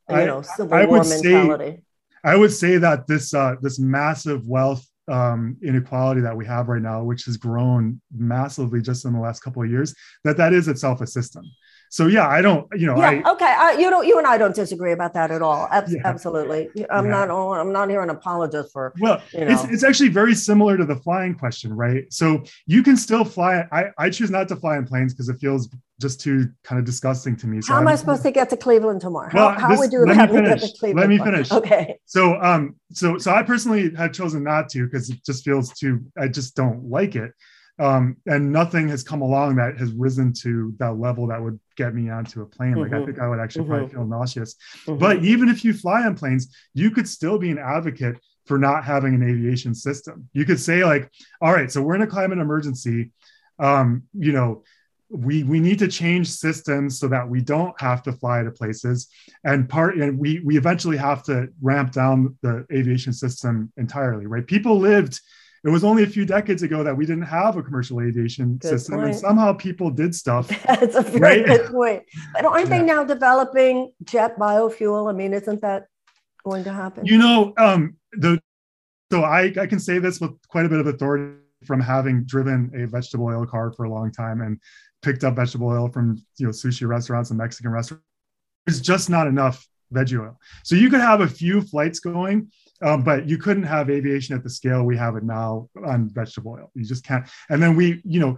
[0.09, 1.71] you I, know, civil I war mentality.
[1.71, 1.83] Say,
[2.23, 6.81] I would say that this uh, this massive wealth um, inequality that we have right
[6.81, 10.67] now, which has grown massively just in the last couple of years, that that is
[10.67, 11.43] itself a system.
[11.89, 14.37] So yeah, I don't, you know, yeah, I, okay, I, you know, you and I
[14.37, 15.69] don't disagree about that at all.
[15.71, 16.01] Ab- yeah.
[16.03, 17.25] Absolutely, I'm yeah.
[17.25, 18.93] not, I'm not here an apologist for.
[18.99, 19.53] Well, you know.
[19.53, 22.11] it's it's actually very similar to the flying question, right?
[22.11, 23.65] So you can still fly.
[23.71, 26.85] I I choose not to fly in planes because it feels just too kind of
[26.85, 27.61] disgusting to me.
[27.61, 29.29] So how am I supposed to get to Cleveland tomorrow?
[29.31, 30.31] How, well, how this, we do that?
[30.31, 30.95] Let me finish.
[30.95, 31.51] Let me finish.
[31.51, 31.97] Okay.
[32.05, 36.05] So, um, so, so I personally have chosen not to because it just feels too.
[36.17, 37.31] I just don't like it,
[37.79, 41.93] um, and nothing has come along that has risen to that level that would get
[41.93, 42.73] me onto a plane.
[42.73, 42.81] Mm-hmm.
[42.81, 43.05] Like I mm-hmm.
[43.05, 43.71] think I would actually mm-hmm.
[43.71, 44.55] probably feel nauseous.
[44.85, 44.99] Mm-hmm.
[44.99, 48.85] But even if you fly on planes, you could still be an advocate for not
[48.85, 50.29] having an aviation system.
[50.33, 53.11] You could say like, all right, so we're in a climate emergency.
[53.59, 54.63] Um, you know,
[55.09, 59.07] we we need to change systems so that we don't have to fly to places
[59.45, 64.47] and part and we we eventually have to ramp down the aviation system entirely right
[64.47, 65.19] people lived
[65.63, 68.69] it was only a few decades ago that we didn't have a commercial aviation good
[68.69, 69.11] system point.
[69.11, 71.45] and somehow people did stuff that's a very right?
[71.45, 72.79] good point but aren't yeah.
[72.79, 75.87] they now developing jet biofuel i mean isn't that
[76.43, 78.39] going to happen you know um the
[79.09, 82.71] so i i can say this with quite a bit of authority from having driven
[82.75, 84.59] a vegetable oil car for a long time and
[85.07, 88.03] picked up vegetable oil from you know sushi restaurants and Mexican restaurants.
[88.65, 90.37] There's just not enough veggie oil.
[90.65, 94.43] So you could have a few flights going, um, but you couldn't have aviation at
[94.43, 96.69] the scale we have it now on vegetable oil.
[96.75, 97.25] You just can't.
[97.49, 98.37] And then we, you know,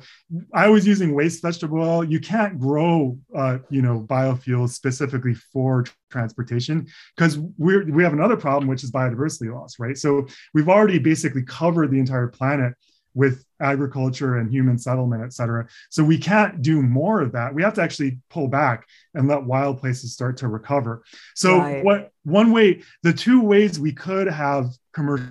[0.53, 2.03] I was using waste vegetable oil.
[2.03, 8.37] You can't grow, uh, you know, biofuels specifically for transportation because we we have another
[8.37, 9.97] problem, which is biodiversity loss, right?
[9.97, 12.75] So we've already basically covered the entire planet
[13.13, 15.67] with agriculture and human settlement, et cetera.
[15.89, 17.53] So we can't do more of that.
[17.53, 21.03] We have to actually pull back and let wild places start to recover.
[21.35, 21.83] So right.
[21.83, 25.27] what one way, the two ways we could have commercial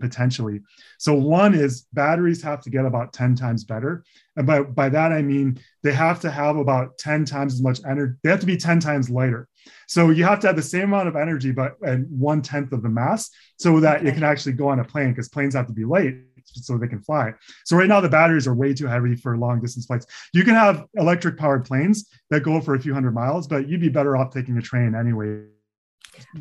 [0.00, 0.60] potentially.
[0.98, 4.04] So one is batteries have to get about 10 times better.
[4.36, 7.80] And by, by that I mean they have to have about 10 times as much
[7.88, 8.14] energy.
[8.22, 9.48] They have to be 10 times lighter.
[9.86, 12.82] So you have to have the same amount of energy, but at one tenth of
[12.82, 14.08] the mass, so that okay.
[14.08, 16.88] it can actually go on a plane because planes have to be light so they
[16.88, 17.32] can fly.
[17.64, 20.06] So right now the batteries are way too heavy for long distance flights.
[20.32, 23.80] You can have electric powered planes that go for a few hundred miles, but you'd
[23.80, 25.44] be better off taking a train anyway.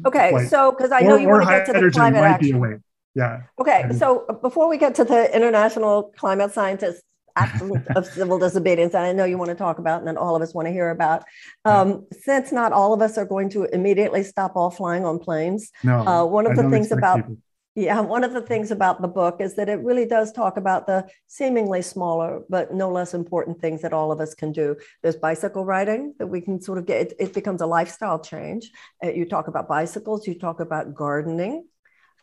[0.05, 0.49] Okay, flight.
[0.49, 2.83] so because I know or, you want to get to the climate action.
[3.13, 3.41] Yeah.
[3.59, 7.01] Okay, and, so before we get to the international climate scientists
[7.35, 7.61] Act
[7.95, 10.41] of civil disobedience that I know you want to talk about and that all of
[10.41, 11.23] us want to hear about.
[11.65, 15.71] Um, since not all of us are going to immediately stop all flying on planes,
[15.83, 17.37] no, uh, one of I the things about people.
[17.73, 20.87] Yeah, one of the things about the book is that it really does talk about
[20.87, 24.75] the seemingly smaller but no less important things that all of us can do.
[25.01, 28.69] There's bicycle riding that we can sort of get, it, it becomes a lifestyle change.
[29.01, 31.65] Uh, you talk about bicycles, you talk about gardening,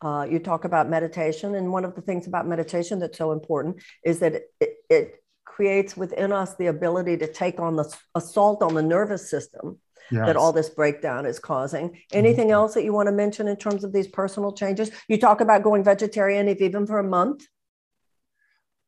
[0.03, 1.55] uh, you talk about meditation.
[1.55, 5.23] And one of the things about meditation that's so important is that it, it
[5.59, 9.77] creates within us the ability to take on the assault on the nervous system
[10.13, 10.25] yes.
[10.25, 11.89] that all this breakdown is causing.
[11.89, 12.17] Mm-hmm.
[12.17, 12.53] Anything mm-hmm.
[12.53, 14.93] else that you want to mention in terms of these personal changes?
[15.09, 17.45] You talk about going vegetarian if even for a month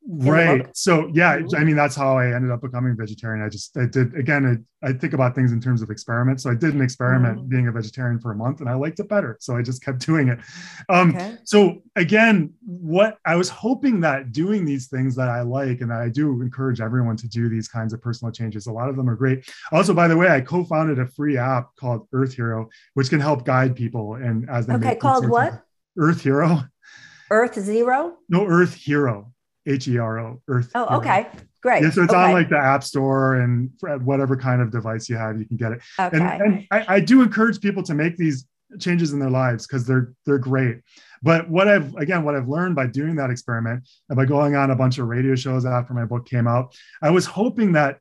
[0.07, 0.65] right.
[0.75, 1.55] So yeah mm-hmm.
[1.55, 3.45] i mean that's how i ended up becoming vegetarian.
[3.45, 6.43] I just i did again i, I think about things in terms of experiments.
[6.43, 7.47] So i did an experiment mm-hmm.
[7.47, 9.37] being a vegetarian for a month and i liked it better.
[9.39, 10.39] So i just kept doing it.
[10.89, 11.37] Um, okay.
[11.43, 16.01] so again what i was hoping that doing these things that i like and that
[16.01, 19.09] i do encourage everyone to do these kinds of personal changes a lot of them
[19.09, 19.49] are great.
[19.71, 23.45] Also by the way i co-founded a free app called earth hero which can help
[23.45, 25.63] guide people and as they okay called what?
[25.97, 26.63] Earth hero?
[27.29, 28.17] Earth zero?
[28.29, 29.31] No earth hero
[29.65, 30.71] H E R O, Earth.
[30.75, 31.27] Oh, okay.
[31.61, 31.83] Great.
[31.83, 32.21] Yeah, so it's okay.
[32.21, 33.69] on like the App Store and
[34.03, 35.81] whatever kind of device you have, you can get it.
[35.99, 36.17] Okay.
[36.17, 38.47] And, and I, I do encourage people to make these
[38.79, 40.77] changes in their lives because they're they're great.
[41.21, 44.71] But what I've again, what I've learned by doing that experiment and by going on
[44.71, 47.99] a bunch of radio shows after my book came out, I was hoping that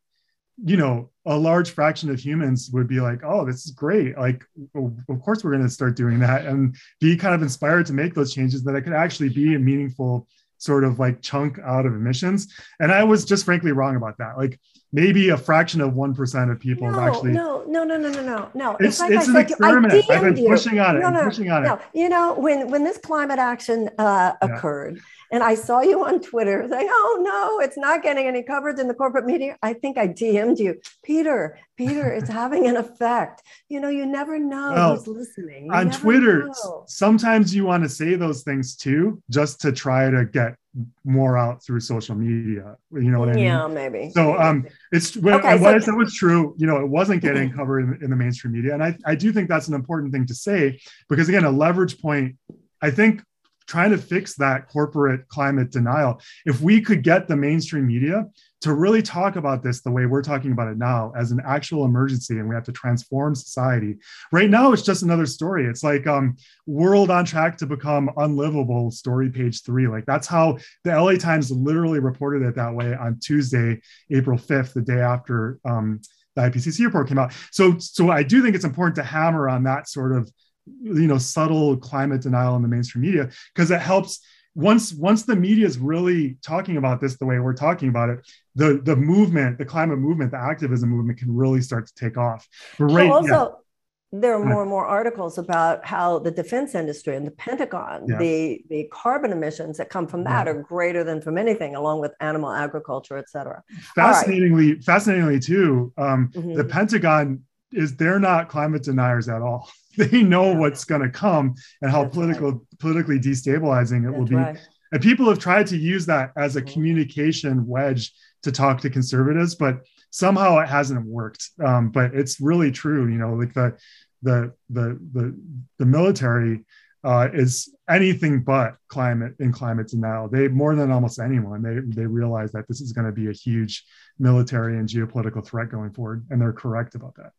[0.65, 4.45] you know a large fraction of humans would be like oh this is great like
[4.75, 8.15] of course we're going to start doing that and be kind of inspired to make
[8.15, 10.27] those changes that it could actually be a meaningful
[10.61, 12.55] sort of like chunk out of emissions.
[12.79, 14.37] And I was just frankly wrong about that.
[14.37, 14.61] Like
[14.93, 17.33] maybe a fraction of 1% of people no, actually.
[17.33, 18.77] No, no, no, no, no, no, no.
[18.81, 20.11] It's, it's, like it's an experiment.
[20.11, 21.01] I've been pushing on it.
[21.01, 21.75] No, no, pushing on no.
[21.75, 21.81] it.
[21.95, 25.03] You know, when, when this climate action uh, occurred, yeah.
[25.33, 28.89] And I saw you on Twitter saying, oh no, it's not getting any coverage in
[28.89, 29.57] the corporate media.
[29.63, 33.43] I think I DM'd you, Peter, Peter, it's having an effect.
[33.69, 35.67] You know, you never know well, who's listening.
[35.67, 36.85] You on Twitter, know.
[36.89, 40.57] sometimes you want to say those things too, just to try to get
[41.05, 42.77] more out through social media.
[42.93, 43.45] You know what I mean?
[43.45, 44.11] Yeah, maybe.
[44.15, 47.23] So um it's when, okay, what so, I said was true, you know, it wasn't
[47.23, 48.75] getting covered in, in the mainstream media.
[48.75, 52.01] And I, I do think that's an important thing to say because again, a leverage
[52.01, 52.37] point,
[52.81, 53.23] I think
[53.71, 56.21] trying to fix that corporate climate denial.
[56.45, 58.27] If we could get the mainstream media
[58.63, 61.85] to really talk about this the way we're talking about it now as an actual
[61.85, 63.97] emergency and we have to transform society.
[64.33, 65.67] Right now, it's just another story.
[65.67, 69.87] It's like um, world on track to become unlivable, story page three.
[69.87, 73.81] Like that's how the LA Times literally reported it that way on Tuesday,
[74.11, 76.01] April 5th, the day after um,
[76.35, 77.33] the IPCC report came out.
[77.53, 80.29] So, so I do think it's important to hammer on that sort of
[80.67, 84.21] you know subtle climate denial in the mainstream media because it helps
[84.55, 88.19] once once the media is really talking about this the way we're talking about it
[88.55, 92.49] the the movement the climate movement the activism movement can really start to take off
[92.79, 94.21] but right also yeah.
[94.21, 98.19] there are more and more articles about how the defense industry and the pentagon yeah.
[98.19, 100.53] the the carbon emissions that come from that yeah.
[100.53, 103.63] are greater than from anything along with animal agriculture et cetera
[103.95, 104.83] fascinatingly right.
[104.83, 106.55] fascinatingly too um, mm-hmm.
[106.55, 107.41] the pentagon
[107.73, 112.05] is they're not climate deniers at all they know what's going to come and how
[112.05, 112.61] That's political right.
[112.79, 114.59] politically destabilizing it That's will be right.
[114.93, 116.73] and people have tried to use that as a mm-hmm.
[116.73, 119.81] communication wedge to talk to conservatives but
[120.11, 123.77] somehow it hasn't worked um, but it's really true you know like the
[124.23, 125.37] the the the,
[125.79, 126.65] the military
[127.03, 130.29] uh, is anything but climate in climate denial.
[130.29, 133.33] They more than almost anyone they they realize that this is going to be a
[133.33, 133.85] huge
[134.19, 137.33] military and geopolitical threat going forward, and they're correct about that.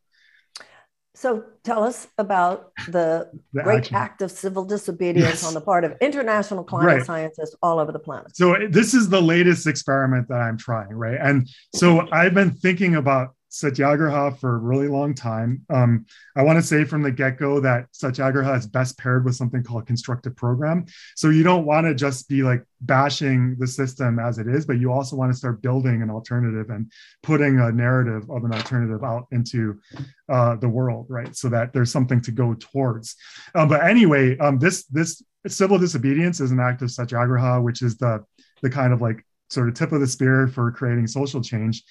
[1.13, 3.95] So tell us about the, the great action.
[3.95, 5.45] act of civil disobedience yes.
[5.45, 7.05] on the part of international climate right.
[7.05, 8.35] scientists all over the planet.
[8.35, 11.17] So this is the latest experiment that I'm trying, right?
[11.21, 15.61] And so I've been thinking about satyagraha for a really long time.
[15.69, 16.05] Um,
[16.37, 19.61] I want to say from the get go that satyagraha is best paired with something
[19.61, 20.85] called constructive program.
[21.15, 24.79] So you don't want to just be like bashing the system as it is, but
[24.79, 26.91] you also want to start building an alternative and
[27.21, 29.79] putting a narrative of an alternative out into
[30.29, 31.35] uh, the world, right?
[31.35, 33.17] So that there's something to go towards.
[33.53, 37.97] Um, but anyway, um, this this civil disobedience is an act of satyagraha, which is
[37.97, 38.23] the
[38.61, 41.83] the kind of like sort of tip of the spear for creating social change.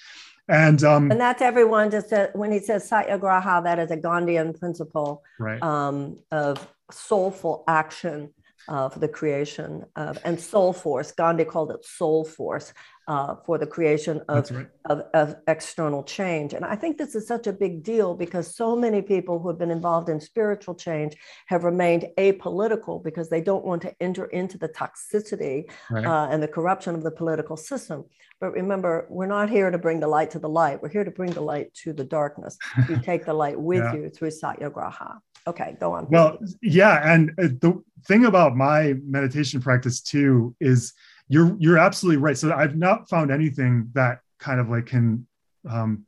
[0.47, 4.57] And um, and that's everyone just said, when he says satyagraha, that is a Gandhian
[4.57, 5.61] principle right.
[5.61, 8.33] um, of soulful action
[8.67, 11.11] of the creation of and soul force.
[11.11, 12.73] Gandhi called it soul force
[13.11, 14.67] uh, for the creation of, right.
[14.85, 16.53] of, of, external change.
[16.53, 19.59] And I think this is such a big deal because so many people who have
[19.59, 24.57] been involved in spiritual change have remained apolitical because they don't want to enter into
[24.57, 26.05] the toxicity right.
[26.05, 28.05] uh, and the corruption of the political system.
[28.39, 30.81] But remember, we're not here to bring the light to the light.
[30.81, 32.57] We're here to bring the light to the darkness.
[32.87, 33.93] You take the light with yeah.
[33.93, 35.19] you through Satyagraha.
[35.47, 36.07] Okay, go on.
[36.09, 37.13] Well, yeah.
[37.13, 40.93] And uh, the thing about my meditation practice too is
[41.31, 42.37] you're you're absolutely right.
[42.37, 45.25] So I've not found anything that kind of like can
[45.69, 46.05] um,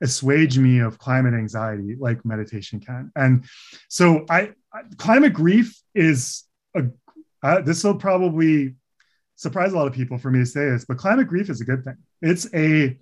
[0.00, 3.12] assuage me of climate anxiety like meditation can.
[3.14, 3.44] And
[3.88, 6.42] so I, I climate grief is
[6.76, 6.86] a
[7.44, 8.74] uh, this will probably
[9.36, 11.64] surprise a lot of people for me to say this, but climate grief is a
[11.64, 11.96] good thing.
[12.20, 12.98] It's a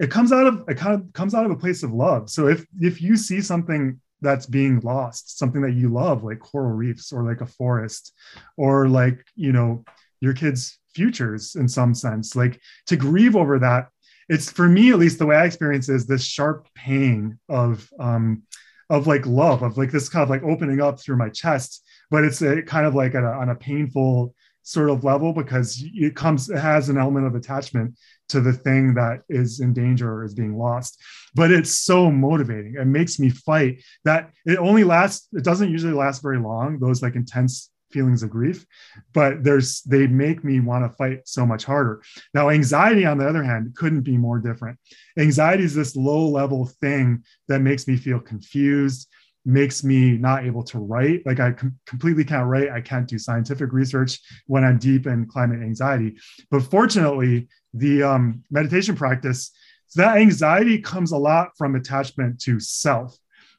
[0.00, 2.30] it comes out of it kind of comes out of a place of love.
[2.30, 6.72] So if if you see something that's being lost, something that you love, like coral
[6.72, 8.12] reefs or like a forest,
[8.56, 9.84] or like you know
[10.20, 12.36] your kids futures in some sense.
[12.36, 13.88] Like to grieve over that
[14.28, 18.44] it's for me at least the way i experience is this sharp pain of um
[18.92, 21.82] of like love of like this kind of like opening up through my chest.
[22.10, 24.34] But it's a kind of like a, on a painful
[24.64, 28.94] sort of level because it comes it has an element of attachment to the thing
[28.94, 31.00] that is in danger or is being lost.
[31.34, 32.74] But it's so motivating.
[32.78, 37.02] It makes me fight that it only lasts it doesn't usually last very long those
[37.02, 38.66] like intense feelings of grief
[39.12, 42.02] but there's they make me want to fight so much harder.
[42.34, 44.78] Now anxiety on the other hand couldn't be more different.
[45.18, 49.08] Anxiety is this low level thing that makes me feel confused
[49.44, 51.26] makes me not able to write.
[51.26, 52.70] Like i com- completely can't write.
[52.70, 56.16] I can't do scientific research when i'm deep in climate anxiety.
[56.50, 59.50] But fortunately the um, meditation practice
[59.88, 63.18] so that anxiety comes a lot from attachment to self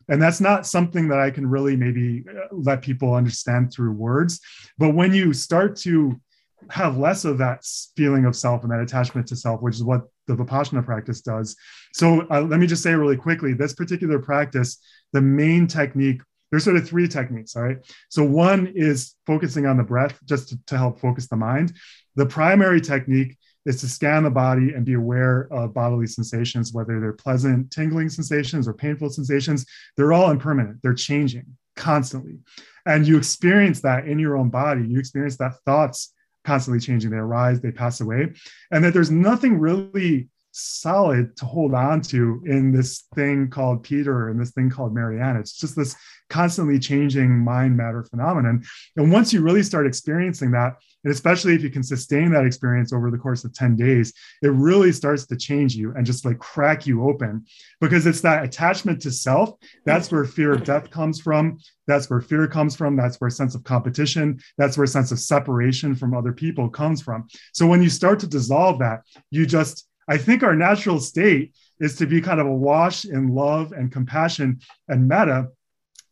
[0.10, 4.40] and that's not something that i can really maybe uh, let people understand through words.
[4.78, 6.20] But when you start to
[6.70, 7.66] have less of that
[7.98, 11.56] feeling of self and that attachment to self which is what the vipassana practice does.
[11.94, 14.78] So uh, let me just say really quickly this particular practice
[15.12, 17.78] the main technique there's sort of three techniques all right?
[18.10, 21.74] So one is focusing on the breath just to, to help focus the mind.
[22.16, 27.00] The primary technique is to scan the body and be aware of bodily sensations, whether
[27.00, 29.66] they're pleasant, tingling sensations or painful sensations.
[29.96, 31.46] They're all impermanent, they're changing
[31.76, 32.40] constantly.
[32.86, 34.86] And you experience that in your own body.
[34.88, 37.12] You experience that thoughts constantly changing.
[37.12, 38.34] They arise, they pass away,
[38.72, 44.30] and that there's nothing really solid to hold on to in this thing called Peter
[44.30, 45.36] and this thing called Marianne.
[45.36, 45.96] It's just this
[46.30, 48.64] constantly changing mind matter phenomenon.
[48.96, 50.74] And once you really start experiencing that,
[51.04, 54.48] and especially if you can sustain that experience over the course of 10 days, it
[54.48, 57.46] really starts to change you and just like crack you open
[57.82, 59.52] because it's that attachment to self.
[59.86, 61.60] That's where fear of death comes from.
[61.88, 62.96] That's where fear comes from.
[62.96, 66.70] That's where a sense of competition, that's where a sense of separation from other people
[66.70, 67.28] comes from.
[67.54, 71.96] So when you start to dissolve that, you just, I think our natural state is
[71.98, 75.50] to be kind of awash in love and compassion and metta.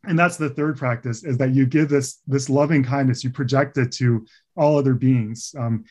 [0.04, 3.78] and that's the third practice is that you give this this loving kindness you project
[3.78, 4.26] it to
[4.56, 5.54] all other beings.
[5.58, 5.86] Um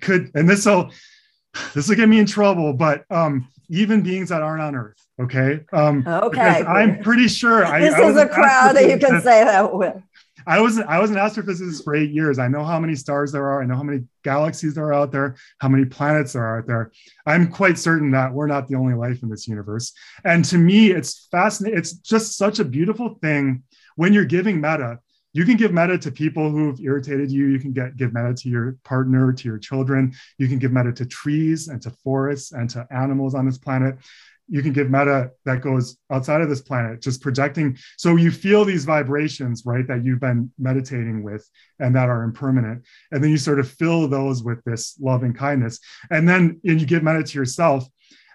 [0.00, 0.90] could and this will
[1.74, 5.60] this will get me in trouble but um even beings that aren't on earth okay?
[5.72, 6.62] Um okay.
[6.62, 9.96] i'm pretty sure this I, is a crowd that you can say that with
[10.46, 12.38] I was I was an astrophysicist for eight years.
[12.38, 13.62] I know how many stars there are.
[13.62, 16.66] I know how many galaxies there are out there, how many planets there are out
[16.66, 16.92] there.
[17.26, 19.92] I'm quite certain that we're not the only life in this universe.
[20.24, 21.78] And to me, it's fascinating.
[21.78, 23.64] It's just such a beautiful thing
[23.96, 25.00] when you're giving metta.
[25.32, 27.46] You can give metta to people who've irritated you.
[27.46, 30.14] You can get give metta to your partner, to your children.
[30.38, 33.98] You can give metta to trees and to forests and to animals on this planet
[34.48, 37.76] you can give metta that goes outside of this planet, just projecting.
[37.96, 41.48] So you feel these vibrations, right, that you've been meditating with
[41.80, 42.84] and that are impermanent.
[43.10, 45.80] And then you sort of fill those with this love and kindness.
[46.10, 47.86] And then and you give metta to yourself.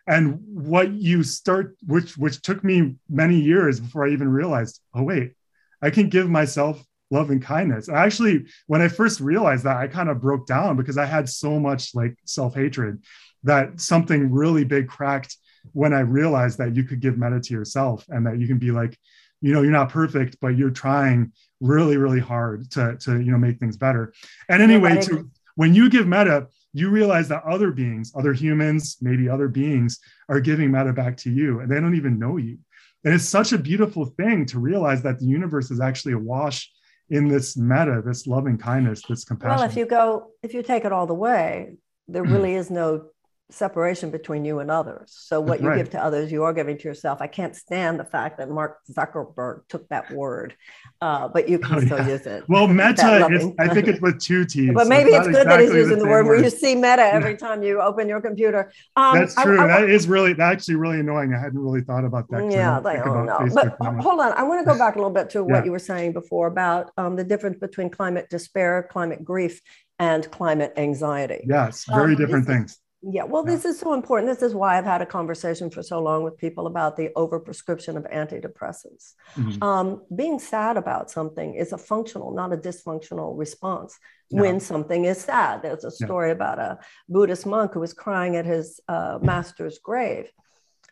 [0.08, 5.04] And what you start, which which took me many years before I even realized, oh
[5.04, 5.34] wait,
[5.82, 7.88] I can give myself love and kindness.
[7.88, 11.60] Actually, when I first realized that, I kind of broke down because I had so
[11.60, 13.04] much like self-hatred
[13.44, 15.36] that something really big cracked
[15.74, 18.72] when I realized that you could give metta to yourself and that you can be
[18.72, 18.98] like,
[19.42, 23.38] you know, you're not perfect, but you're trying really, really hard to, to you know,
[23.38, 24.14] make things better.
[24.50, 29.28] And anyway, to, when you give metta, you realize that other beings, other humans, maybe
[29.28, 30.00] other beings
[30.30, 32.60] are giving metta back to you and they don't even know you.
[33.04, 36.72] And it's such a beautiful thing to realize that the universe is actually awash
[37.10, 39.58] in this metta, this loving kindness, this compassion.
[39.58, 41.74] Well, if you go, if you take it all the way,
[42.08, 42.32] there mm.
[42.32, 43.08] really is no
[43.54, 45.12] separation between you and others.
[45.14, 45.78] So what you right.
[45.78, 47.22] give to others, you are giving to yourself.
[47.22, 50.56] I can't stand the fact that Mark Zuckerberg took that word,
[51.02, 52.08] uh, but you can oh, still yeah.
[52.08, 52.44] use it.
[52.48, 54.72] Well, meta is, I think it's with two T's.
[54.74, 56.44] but maybe so it's, it's good exactly that he's using the, the word, word where
[56.44, 58.72] you see meta every time you open your computer.
[58.96, 59.60] Um, That's true.
[59.60, 61.34] I, I, that is really, that's actually really annoying.
[61.34, 62.52] I hadn't really thought about that.
[62.52, 63.48] Yeah, they don't know.
[63.54, 64.34] But hold on.
[64.34, 66.92] I want to go back a little bit to what you were saying before about
[66.98, 69.62] um, the difference between climate despair, climate grief,
[70.00, 71.44] and climate anxiety.
[71.48, 74.32] Yes, very um, different things yeah, well, this is so important.
[74.32, 77.98] This is why I've had a conversation for so long with people about the overprescription
[77.98, 79.14] of antidepressants.
[79.36, 79.64] Mm-hmm.
[79.64, 83.98] Um, being sad about something is a functional, not a dysfunctional response
[84.30, 84.42] yeah.
[84.42, 85.64] when something is sad.
[85.64, 86.34] There's a story yeah.
[86.34, 86.80] about a
[87.10, 90.32] Buddhist monk who was crying at his uh, master's grave.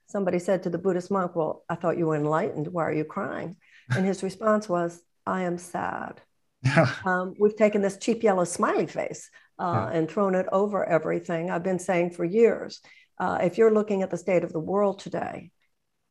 [0.07, 2.67] Somebody said to the Buddhist monk, Well, I thought you were enlightened.
[2.69, 3.57] Why are you crying?
[3.95, 6.21] And his response was, I am sad.
[7.05, 9.29] Um, we've taken this cheap yellow smiley face
[9.59, 11.51] uh, and thrown it over everything.
[11.51, 12.81] I've been saying for years
[13.19, 15.51] uh, if you're looking at the state of the world today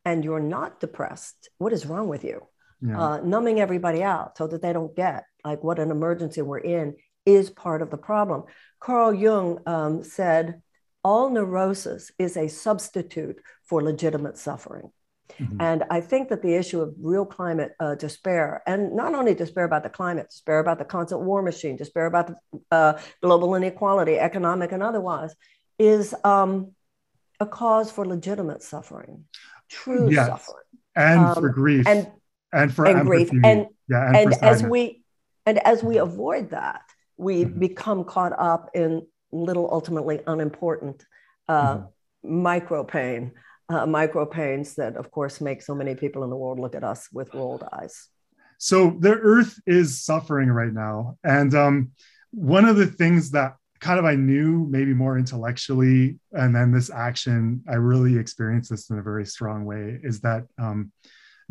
[0.05, 2.47] and you're not depressed, what is wrong with you?
[2.81, 3.01] Yeah.
[3.01, 6.95] Uh, numbing everybody out so that they don't get like what an emergency we're in
[7.25, 8.43] is part of the problem.
[8.79, 10.61] Carl Jung um, said,
[11.03, 14.91] all neurosis is a substitute for legitimate suffering.
[15.39, 15.61] Mm-hmm.
[15.61, 19.63] And I think that the issue of real climate uh, despair, and not only despair
[19.63, 22.35] about the climate, despair about the constant war machine, despair about the
[22.71, 25.33] uh, global inequality, economic and otherwise,
[25.77, 26.71] is um,
[27.39, 29.25] a cause for legitimate suffering,
[29.69, 30.27] true yes.
[30.27, 30.65] suffering,
[30.95, 32.11] and um, for grief, and
[32.51, 35.03] and for and grief, and yeah, and, and as we
[35.45, 36.81] and as we avoid that,
[37.17, 37.59] we mm-hmm.
[37.59, 41.05] become caught up in little, ultimately unimportant
[41.47, 42.41] uh, mm-hmm.
[42.41, 43.31] micro pain
[43.69, 46.83] uh, micro pains that, of course, make so many people in the world look at
[46.83, 48.07] us with rolled eyes.
[48.57, 51.17] So the earth is suffering right now.
[51.23, 51.91] And um,
[52.31, 56.89] one of the things that kind of I knew maybe more intellectually, and then this
[56.89, 60.45] action, I really experienced this in a very strong way, is that.
[60.57, 60.91] Um,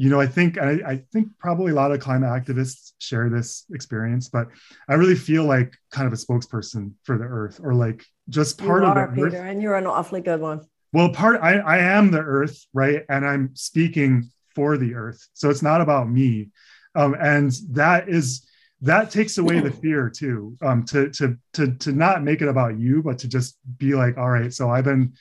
[0.00, 3.64] you know, I think I, I, think probably a lot of climate activists share this
[3.72, 4.46] experience, but
[4.88, 8.84] I really feel like kind of a spokesperson for the Earth, or like just part
[8.84, 9.34] you of are, Peter, Earth.
[9.34, 10.60] and you're an awfully good one
[10.92, 13.04] well part I, I am the earth right?
[13.08, 15.28] And i'm speaking for the earth.
[15.34, 16.48] So it's not about me.
[16.96, 18.44] Um, and that is
[18.80, 22.76] that takes away the fear too um, to to to to not make it about
[22.76, 25.12] you but to just be like all right so i've been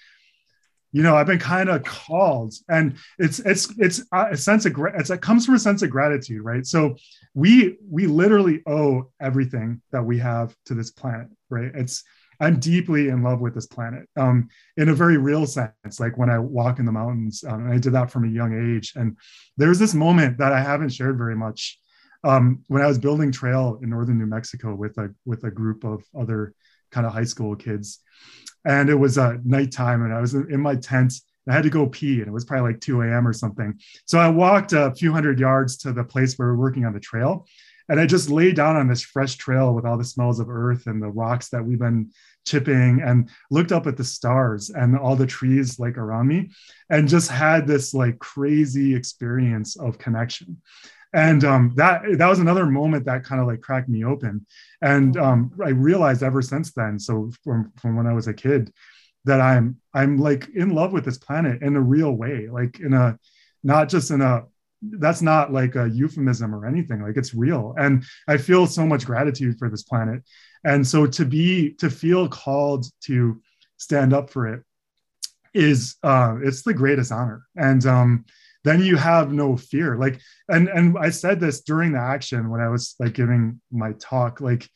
[0.91, 2.53] you know i've been kind of called.
[2.68, 6.43] And it's it's it's a sense of it's it comes from a sense of gratitude
[6.43, 6.65] right?
[6.65, 6.95] So
[7.36, 11.72] we we literally owe everything that we have to this planet right?
[11.76, 12.03] It's
[12.39, 15.99] I'm deeply in love with this planet um, in a very real sense.
[15.99, 18.75] Like when I walk in the mountains, um, and I did that from a young
[18.75, 18.93] age.
[18.95, 19.17] And
[19.57, 21.79] there was this moment that I haven't shared very much
[22.23, 25.83] um, when I was building trail in northern New Mexico with a with a group
[25.83, 26.53] of other
[26.91, 27.99] kind of high school kids,
[28.65, 31.13] and it was uh, nighttime, and I was in my tent.
[31.49, 33.25] I had to go pee, and it was probably like 2 a.m.
[33.25, 33.79] or something.
[34.05, 36.91] So I walked a few hundred yards to the place where we we're working on
[36.91, 37.47] the trail,
[37.89, 40.88] and I just lay down on this fresh trail with all the smells of earth
[40.88, 42.11] and the rocks that we've been
[42.45, 46.49] chipping and looked up at the stars and all the trees like around me
[46.89, 50.61] and just had this like crazy experience of connection.
[51.13, 54.45] And um, that that was another moment that kind of like cracked me open.
[54.81, 58.73] And um, I realized ever since then, so from, from when I was a kid,
[59.23, 62.93] that I'm I'm like in love with this planet in a real way, like in
[62.93, 63.17] a
[63.63, 64.45] not just in a
[64.82, 67.73] that's not like a euphemism or anything like it's real.
[67.78, 70.23] And i feel so much gratitude for this planet.
[70.63, 73.41] And so to be to feel called to
[73.78, 74.63] stand up for it
[75.53, 77.43] is uh it's the greatest honor.
[77.55, 78.25] And um
[78.63, 79.97] then you have no fear.
[79.97, 80.19] Like
[80.49, 84.41] and and i said this during the action when i was like giving my talk
[84.41, 84.69] like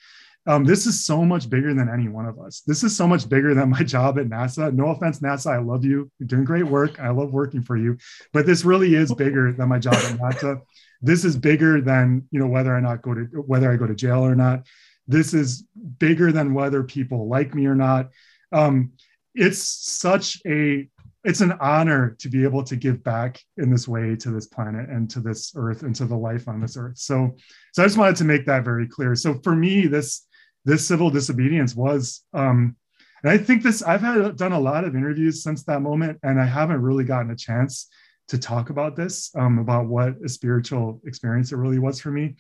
[0.48, 2.62] um, this is so much bigger than any one of us.
[2.66, 4.74] This is so much bigger than my job at NASA.
[4.74, 6.10] No offense, NASA, I love you.
[6.20, 7.00] You're doing great work.
[7.00, 7.98] I love working for you,
[8.34, 10.62] but this really is bigger than my job at NASA.
[11.02, 13.96] This is bigger than you know whether or not go to whether I go to
[13.96, 14.68] jail or not.
[15.08, 15.64] This is
[16.00, 18.10] bigger than whether people like me or not.
[18.52, 18.94] Um,
[19.34, 20.88] it's such a
[21.24, 24.89] it's an honor to be able to give back in this way to this planet
[24.89, 27.36] and to this earth and to the life on this earth so
[27.74, 30.28] so i just wanted to make that very clear so for me this
[30.66, 32.76] this civil disobedience was um,
[33.24, 36.39] and i think this i've had done a lot of interviews since that moment and
[36.39, 37.88] i haven't really gotten a chance
[38.32, 42.36] to talk about this um, about what a spiritual experience it really was for me.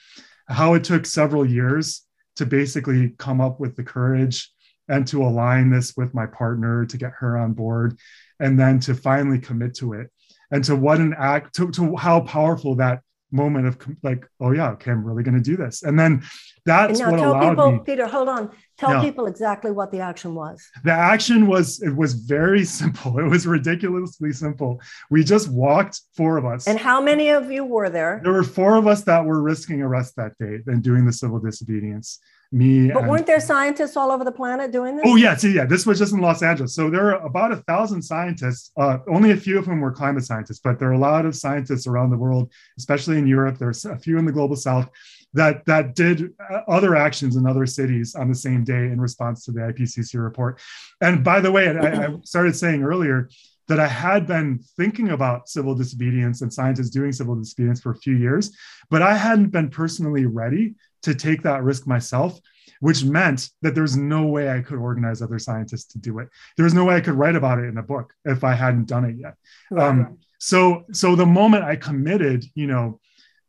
[0.47, 2.03] How it took several years
[2.37, 4.53] to basically come up with the courage
[4.87, 7.99] and to align this with my partner to get her on board
[8.39, 10.09] and then to finally commit to it.
[10.49, 13.01] And to what an act to, to how powerful that
[13.31, 15.83] moment of like, oh yeah, okay, I'm really going to do this.
[15.83, 16.23] And then
[16.65, 17.79] that's and what tell allowed people, me.
[17.85, 18.51] Peter, hold on.
[18.77, 19.01] Tell Yeah.
[19.01, 20.67] people exactly what the action was.
[20.83, 23.19] The action was it was very simple.
[23.19, 24.81] It was ridiculously simple.
[25.09, 26.67] We just walked four of us.
[26.67, 28.19] And how many of you were there?
[28.23, 31.39] there were four of us that were risking arrest that day and doing the civil
[31.39, 32.19] disobedience.
[32.53, 35.05] Me But and weren't there scientists all over the planet doing this?
[35.07, 36.75] Oh yeah, so yeah, this was just in Los Angeles.
[36.75, 38.71] So there are about a thousand scientists.
[38.75, 41.33] Uh, only a few of them were climate scientists, but there are a lot of
[41.33, 43.57] scientists around the world, especially in Europe.
[43.57, 44.89] There's a few in the global south
[45.33, 49.45] that that did uh, other actions in other cities on the same day in response
[49.45, 50.59] to the IPCC report.
[50.99, 53.29] And by the way, I, I started saying earlier
[53.69, 57.97] that I had been thinking about civil disobedience and scientists doing civil disobedience for a
[57.97, 58.53] few years,
[58.89, 62.39] but I hadn't been personally ready to take that risk myself
[62.81, 66.29] which meant that there's no way I could organize other scientists to do it.
[66.57, 68.87] There was no way I could write about it in a book if I hadn't
[68.87, 69.35] done it yet.
[69.69, 69.87] Right.
[69.87, 72.99] Um, so, so the moment I committed, you know,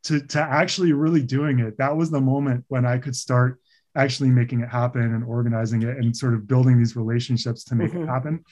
[0.05, 3.59] to to actually really doing it, that was the moment when I could start
[3.97, 7.93] actually making it happen and organizing it and sort of building these relationships to make
[7.93, 8.03] Mhm.
[8.03, 8.45] it happen.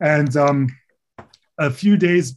[0.00, 0.66] And um,
[1.58, 2.36] a few days,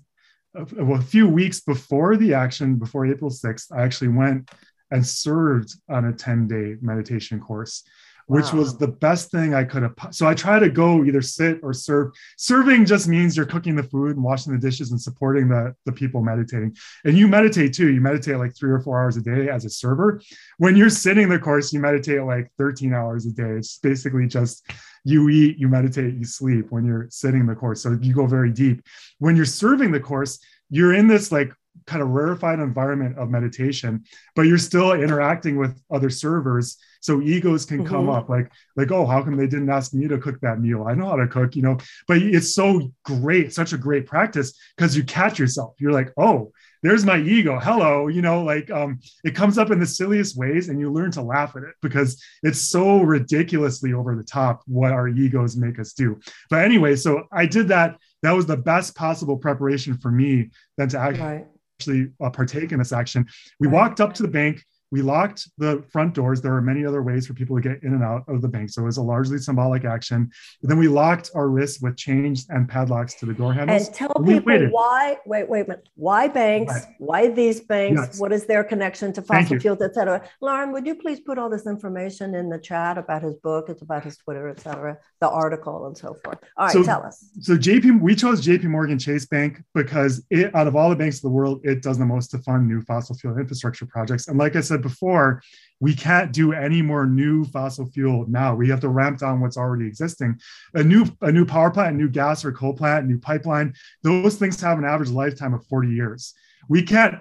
[0.54, 4.52] a, well, a few weeks before the action, before April 6th, I actually went
[4.92, 7.84] and served on a 10 day meditation course
[8.28, 8.60] which Wow.
[8.60, 11.74] was the best thing i could have so i try to go either sit or
[11.74, 12.12] serve.
[12.38, 15.92] Serving just means you're cooking the food and washing the dishes and supporting the, the
[15.92, 16.76] people meditating.
[17.06, 17.90] And you meditate too.
[17.92, 20.22] You meditate like three or four hours a day as a server.
[20.58, 23.52] When you're sitting the course you meditate like 13 hours a day.
[23.52, 24.70] It's basically just
[25.04, 27.82] you eat you meditate you sleep when you're sitting the course.
[27.82, 28.84] So you go very deep.
[29.20, 31.54] When you're serving the course you're in this like
[31.86, 34.04] kind of rarefied environment of meditation
[34.36, 36.78] but you're still interacting with other servers.
[37.02, 38.18] So egos can come Mhm.
[38.18, 40.86] up like like oh how come they didn't ask me to cook that meal?
[40.88, 41.78] I know how to cook you know?
[42.08, 45.76] But it's so great such a great practice because you catch yourself.
[45.80, 46.52] You're like oh
[46.84, 47.60] there's my ego.
[47.60, 48.44] Hello you know?
[48.44, 51.64] Like um it comes up in the silliest ways and you learn to laugh at
[51.64, 56.20] it because it's so ridiculously over the top what our egos make us do.
[56.50, 57.98] But anyway so i did that.
[58.24, 61.46] That was the best possible preparation for me than to act- right.
[61.78, 63.26] Actually uh, partake in this action.
[63.60, 64.64] We walked up to the bank.
[64.90, 66.42] We locked the front doors.
[66.42, 68.70] There are many other ways for people to get in and out of the bank.
[68.70, 70.32] So it was a largely symbolic action.
[70.62, 73.88] then we locked our wrists with chains and padlocks to the door handles.
[73.88, 74.72] And tell We people waited.
[74.72, 76.96] why, wait, wait a minute, why banks, Right.
[77.00, 78.20] why these banks, Yes.
[78.20, 80.22] what is their connection to fossil fuels, et cetera?
[80.42, 83.82] Lauren, would you please put all this information in the chat about his book, it's
[83.82, 86.38] about his Twitter, et cetera, the article and so forth.
[86.58, 87.30] All right, So- tell us.
[87.42, 91.22] so JP, we chose JP Morgan Chase Bank because it, out of all the banks
[91.24, 94.28] in the world, it does the most to fund new fossil fuel infrastructure projects.
[94.28, 95.42] And like I said before,
[95.80, 98.56] we can't do any more new fossil fuel now.
[98.56, 100.40] We have to ramp down what's already existing.
[100.74, 103.74] A new a new power plant, a new gas or coal plant, a new pipeline,
[104.04, 106.34] those things have an average lifetime of 40 years.
[106.68, 107.16] We can't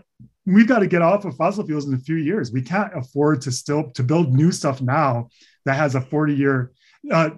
[0.47, 2.53] we've got to get off of fossil fuels in a few years.
[2.53, 5.29] We can't afford to still to build new stuff now
[5.65, 6.73] that has a 40 year
[7.13, 7.31] uh,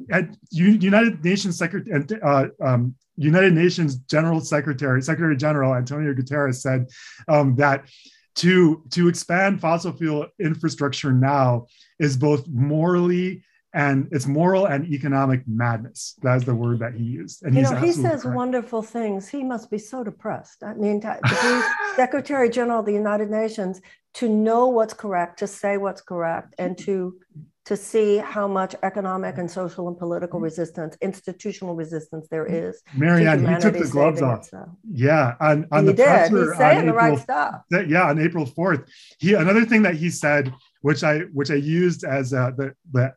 [0.51, 6.87] United Nations Secretary, uh, um, United Nations General Secretary, Secretary General Antonio Guterres said
[7.27, 7.85] um, that
[8.39, 11.67] to to expand fossil fuel infrastructure now
[11.99, 13.43] is both morally
[13.75, 16.15] and it's moral and economic madness.
[16.23, 17.43] That's the word that he used.
[17.45, 18.37] And You know, he says correct.
[18.37, 19.29] wonderful things.
[19.29, 20.63] He must be so depressed.
[20.63, 23.81] I mean, to, to be Secretary General of the United Nations,
[24.15, 27.19] to know what's correct, to say what's correct, and to
[27.69, 32.81] to see how much economic and social and political resistance, institutional resistance there is.
[32.81, 34.39] to Marianne, he took the gloves off.
[34.39, 34.71] itself.
[34.91, 36.07] Yeah, on, on He the did.
[36.07, 37.55] presser He's saying the right April stuff.
[37.71, 38.89] that, yeah on april 4th
[39.19, 43.13] he another thing that he said which i which i used as uh the the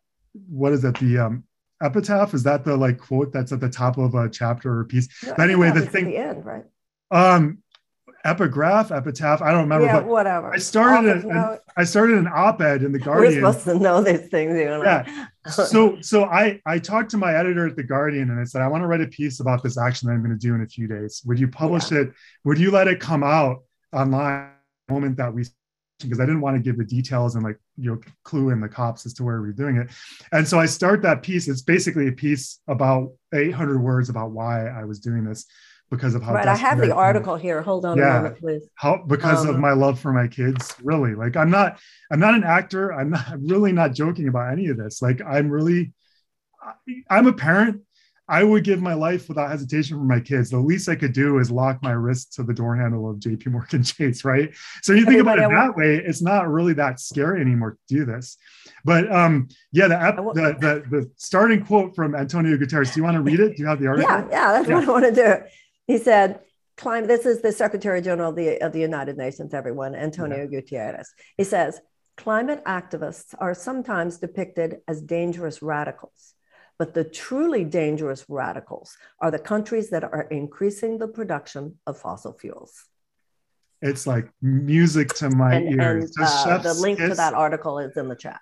[0.50, 1.44] what is it the um
[1.82, 5.08] epitaph is that the like quote that's at the top of a chapter or piece
[5.26, 6.66] No, But anyway, the thing- the end, right?
[7.12, 7.60] um
[8.24, 10.54] epigraph epitaph i don't remember yeah, but whatever.
[10.54, 13.42] i started Authors an, i started an op-ed in the Guardian.
[13.42, 14.84] We're supposed to know these things, you know.
[14.84, 15.28] Yeah.
[15.50, 18.68] so so i i talked to my editor at the guardian and i said i
[18.68, 20.68] want to write a piece about this action that i'm going to do in a
[20.68, 22.12] few days would you publish it
[22.44, 24.52] would you let it come out online
[24.88, 25.44] the moment that we
[26.00, 28.70] because i didn't want to give the details and like you know clue in the
[28.70, 29.90] cops as to where we're doing it
[30.32, 34.68] and so i start that piece it's basically a piece about 800 words about why
[34.68, 35.46] i was doing this
[35.92, 36.48] because of how right.
[36.48, 37.62] I have the I article here.
[37.62, 38.12] Hold on Yeah.
[38.20, 38.64] a moment, please.
[38.76, 41.80] how because of Um, my love for my kids really like i'm not
[42.12, 45.22] i'm not an actor i'm not I'm really not joking about any of this like
[45.28, 45.94] i'm really
[47.10, 47.82] i'm a parent
[48.30, 51.40] i would give my life without hesitation for my kids the least i could do
[51.40, 55.06] is lock my wrist to the door handle of jp morgan chase right so you
[55.06, 58.38] think about it that way it's not really that scary anymore to do this
[58.86, 59.96] but um yeah the,
[60.34, 63.64] the the the starting quote from antonio guterres do you want to read it do
[63.64, 64.76] you have the article Yeah, yeah, that's Yeah.
[64.76, 65.34] what I want to do.
[65.92, 66.40] He said,
[66.78, 67.10] climate.
[67.10, 70.46] This is the Secretary General of the, of the United Nations, everyone, Antonio yeah.
[70.46, 71.14] Gutierrez.
[71.36, 71.82] He says,
[72.16, 76.34] climate activists are sometimes depicted as dangerous radicals.
[76.80, 82.32] But the truly dangerous radicals are the countries that are increasing the production of fossil
[82.40, 82.86] fuels.
[83.82, 86.14] It's like music to my and, ears.
[86.16, 88.40] And, uh, the link to that article is in the chat.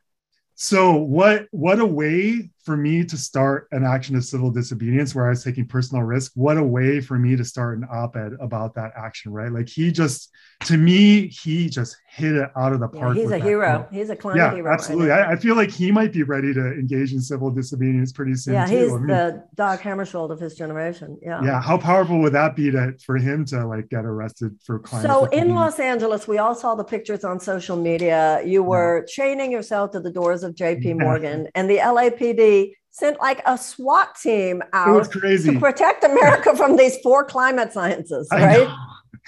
[0.54, 5.26] So what what a way for me to start an action of civil disobedience where
[5.26, 6.34] I was taking personal risk.
[6.36, 9.52] What a way for me to start an op-ed about that action, right?
[9.52, 10.30] Like he just,
[10.66, 13.16] to me, he just hit it out of the park.
[13.16, 13.88] Yeah, he's a hero.
[13.92, 14.72] He's a climate yeah, hero.
[14.72, 15.12] Absolutely.
[15.12, 18.54] I, I, feel like he might be ready to engage in civil disobedience pretty soon.
[18.54, 18.78] Yeah, too.
[18.78, 21.18] he's I mean, the Dag Hammarskjöld of his generation.
[21.24, 21.42] Yeah.
[21.44, 21.62] Yeah.
[21.62, 25.10] How powerful would that be to for him to like get arrested for climate?
[25.10, 28.44] So in Los Angeles, we all saw the pictures on social media.
[28.46, 29.06] You were yeah.
[29.08, 32.59] chaining yourself to the doors of JP Morgan and the LAPD
[32.92, 38.68] sent like a SWAT team out to protect America from these four climate sciences, right?
[38.68, 38.86] I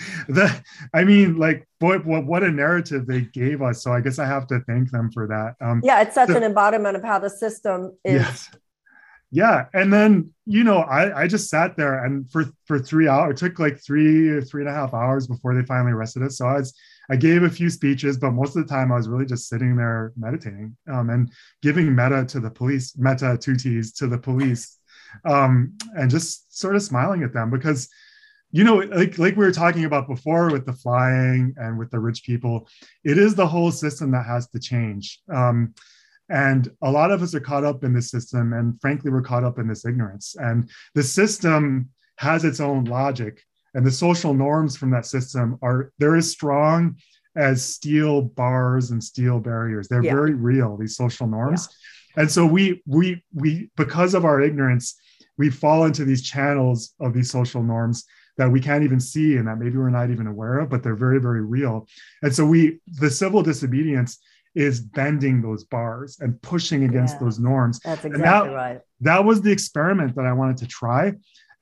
[0.27, 0.63] the,
[0.93, 3.83] I mean, like, boy, what, what a narrative they gave us.
[3.83, 5.55] So I guess I have to thank them for that.
[5.65, 8.21] Um, yeah, it's such an embodiment of how the system is.
[8.21, 8.49] Yes.
[9.33, 13.31] Yeah, and then you know, I I just sat there and for for three hours.
[13.31, 16.37] It took like three three and a half hours before they finally arrested us.
[16.37, 16.73] So I was
[17.11, 19.75] I gave a few speeches, but most of the time I was really just sitting
[19.75, 21.29] there meditating um, and
[21.61, 24.77] giving metta to the police, meta tutis to the police,
[25.25, 27.89] um, and just sort of smiling at them because,
[28.51, 31.99] you know, like like we were talking about before with the flying and with the
[31.99, 32.69] rich people,
[33.03, 35.19] it is the whole system that has to change.
[35.29, 35.73] Um,
[36.29, 39.43] and a lot of us are caught up in this system, and frankly, we're caught
[39.43, 40.37] up in this ignorance.
[40.39, 41.89] And the system
[42.19, 43.43] has its own logic
[43.73, 46.95] and the social norms from that system are they're as strong
[47.35, 50.13] as steel bars and steel barriers they're yeah.
[50.13, 51.69] very real these social norms
[52.15, 52.21] yeah.
[52.23, 54.99] and so we we we because of our ignorance
[55.37, 58.05] we fall into these channels of these social norms
[58.37, 60.95] that we can't even see and that maybe we're not even aware of but they're
[60.95, 61.87] very very real
[62.21, 64.19] and so we the civil disobedience
[64.53, 67.19] is bending those bars and pushing against yeah.
[67.19, 71.13] those norms that's exactly that, right that was the experiment that i wanted to try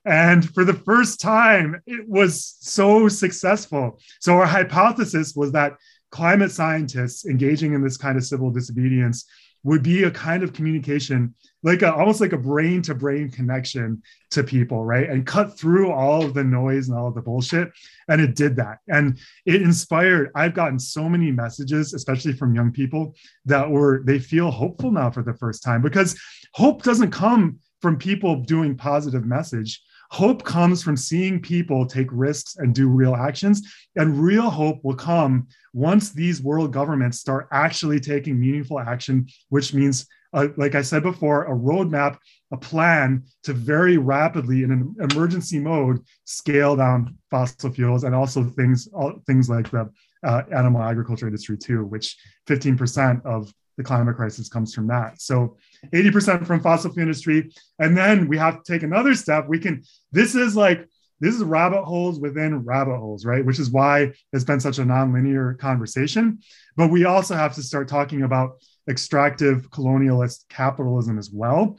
[0.04, 4.00] and for the first time, it was so successful.
[4.20, 5.74] So, our hypothesis was that
[6.10, 9.26] climate scientists engaging in this kind of civil disobedience
[9.62, 14.02] would be a kind of communication like a, almost like a brain to brain connection
[14.30, 15.10] to people right?
[15.10, 17.70] And cut through all of the noise and all of the bullshit.
[18.08, 18.78] And it did that.
[18.88, 24.18] And it inspired i've gotten so many messages especially from young people that were they
[24.18, 26.18] feel hopeful now for the first time because
[26.54, 32.56] hope doesn't come from people doing positive message Hope comes from seeing people take risks
[32.56, 33.62] and do real actions.
[33.94, 39.72] And real hope will come once these world governments start actually taking meaningful action, which
[39.72, 42.18] means, uh, like I said before, a roadmap,
[42.50, 48.44] a plan to very rapidly, in an emergency mode, scale down fossil fuels and also
[48.44, 48.88] things,
[49.28, 49.88] things like the
[50.24, 52.16] uh, animal agriculture industry too, which
[52.48, 55.20] 15% of the climate crisis comes from that.
[55.22, 55.56] So
[55.94, 57.50] 80% from fossil fuel industry.
[57.78, 59.48] And then we have to take another step.
[59.48, 60.86] We can, this is like,
[61.20, 63.44] this is rabbit holes within rabbit holes, right?
[63.44, 66.40] Which is why it's been such a nonlinear conversation.
[66.76, 71.76] But we also have to start talking about extractive colonialist capitalism as well,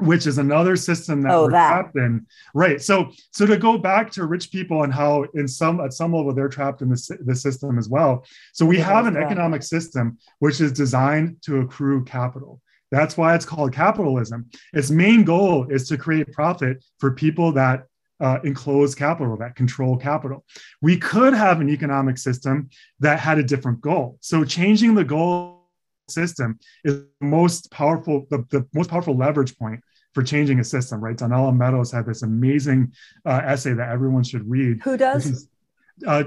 [0.00, 1.70] which is another system that oh, we're that.
[1.70, 2.26] trapped in.
[2.54, 2.80] Right.
[2.80, 6.34] So, so to go back to rich people and how, in some at some level,
[6.34, 8.24] they're trapped in the, the system as well.
[8.52, 12.60] So we have an economic system which is designed to accrue capital.
[12.90, 14.50] That's why it's called capitalism.
[14.72, 17.84] Its main goal is to create profit for people that
[18.20, 20.44] uh, enclose capital, that control capital.
[20.82, 24.18] We could have an economic system that had a different goal.
[24.20, 25.60] So changing the goal
[26.08, 29.80] system is the most powerful, the, the most powerful leverage point
[30.14, 31.16] for changing a system, right?
[31.16, 32.92] Donella Meadows had this amazing
[33.24, 34.80] uh, essay that everyone should read.
[34.82, 35.48] Who does?
[36.06, 36.24] uh,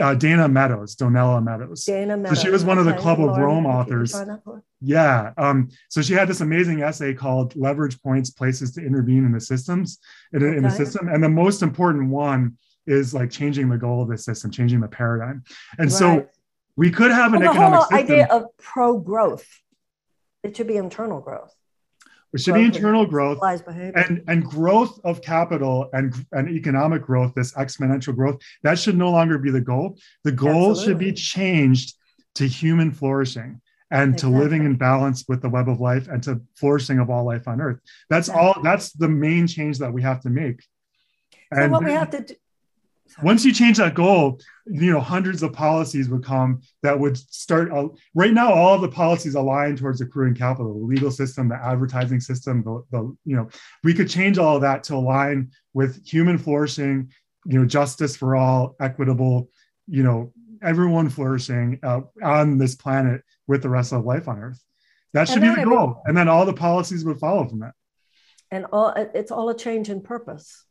[0.00, 1.84] uh, Dana Meadows, Donella Meadows.
[1.84, 2.38] Dana Meadows.
[2.38, 4.14] So she was one of the Club of Rome authors.
[4.80, 5.32] Yeah.
[5.36, 9.40] Um, so she had this amazing essay called "Leverage Points: Places to Intervene in the
[9.40, 9.98] Systems
[10.32, 10.56] in, okay.
[10.56, 12.56] in the system," and the most important one
[12.86, 15.44] is like changing the goal of the system, changing the paradigm.
[15.78, 15.98] And right.
[15.98, 16.28] so
[16.76, 17.98] we could have an the economic whole system.
[17.98, 19.46] idea of pro growth.
[20.42, 21.54] It should be internal growth.
[22.32, 27.52] It should be internal growth and, and growth of capital and, and economic growth, this
[27.52, 29.98] exponential growth, that should no longer be the goal.
[30.24, 30.84] The goal Absolutely.
[30.84, 31.94] should be changed
[32.36, 33.60] to human flourishing
[33.90, 34.32] and exactly.
[34.32, 37.46] to living in balance with the web of life and to flourishing of all life
[37.46, 37.80] on earth.
[38.08, 38.52] That's exactly.
[38.54, 40.62] all, that's the main change that we have to make.
[41.52, 42.34] So and what we have to do,
[43.22, 47.72] once you change that goal you know hundreds of policies would come that would start
[47.72, 51.54] uh, right now all of the policies align towards accruing capital the legal system the
[51.54, 53.48] advertising system the, the you know
[53.84, 57.10] we could change all of that to align with human flourishing
[57.46, 59.48] you know justice for all equitable
[59.86, 60.32] you know
[60.62, 64.62] everyone flourishing uh, on this planet with the rest of life on earth.
[65.12, 66.00] That should be the goal.
[66.06, 67.74] And then all the policies would follow from that.
[68.50, 70.64] And all it's all a change in purpose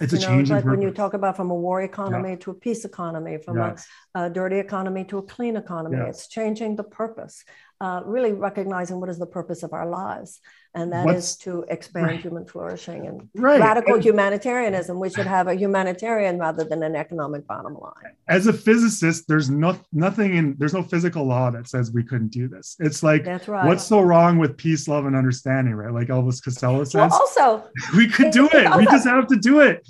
[0.00, 2.36] it's a you know, change like when you talk about from a war economy yeah.
[2.36, 3.86] to a peace economy from yes.
[4.14, 6.08] a, a, dirty economy to a clean economy yes.
[6.08, 7.44] it's changing the purpose
[7.80, 10.40] uh, really recognizing what is the purpose of our lives
[10.74, 12.20] and that What's, is to expand right.
[12.20, 13.58] human flourishing and right.
[13.58, 15.00] radical and, humanitarianism.
[15.00, 18.14] We should have a humanitarian rather than an economic bottom line.
[18.28, 22.28] As a physicist, there's no nothing in there's no physical law that says we couldn't
[22.28, 22.76] do this.
[22.78, 23.66] It's like That's right.
[23.66, 25.92] what's so wrong with peace, love, and understanding, right?
[25.92, 26.94] Like Elvis Costello says.
[26.94, 27.64] Well, also,
[27.96, 28.66] we could do it.
[28.66, 29.88] Also, we just have to do it.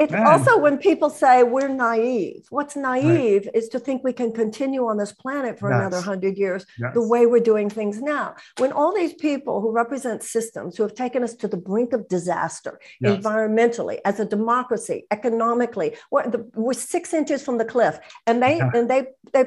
[0.00, 0.26] It's Man.
[0.26, 2.46] also when people say we're naive.
[2.48, 3.54] What's naive right.
[3.54, 5.78] is to think we can continue on this planet for yes.
[5.78, 6.94] another hundred years yes.
[6.94, 8.34] the way we're doing things now.
[8.56, 12.08] When all these people who represent systems who have taken us to the brink of
[12.08, 13.22] disaster, yes.
[13.22, 18.56] environmentally, as a democracy, economically, we're, the, we're, six inches from the cliff, and they
[18.56, 18.70] yeah.
[18.74, 19.44] and they they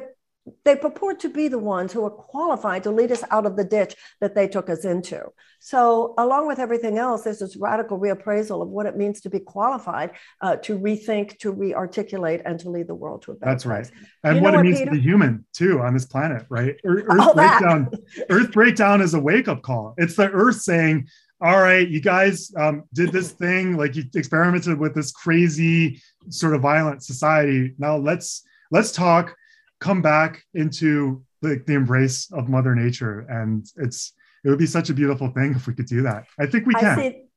[0.66, 3.64] they purport to be the ones who are qualified to lead us out of the
[3.64, 5.24] ditch that they took us into.
[5.60, 9.40] So, along with everything else, there's this radical reappraisal of what it means to be
[9.40, 13.64] qualified uh, to rethink, to re-articulate, and to lead the world to a better That's
[13.64, 13.92] place.
[13.92, 14.02] right.
[14.24, 14.92] And you what it means Peter?
[14.92, 16.76] to be human too on this planet, right?
[16.84, 17.90] Earth breakdown.
[18.30, 19.94] Earth breakdown is a wake-up call.
[19.98, 21.08] It's the Earth saying,
[21.40, 26.54] all right, you guys um, did this thing, like you experimented with this crazy sort
[26.54, 27.76] of violent society.
[27.78, 29.36] Now let's let's talk
[29.84, 34.14] come back into the, the embrace of mother nature and it's
[34.46, 36.24] it would be such a beautiful thing if we could do that.
[36.40, 37.28] I think we can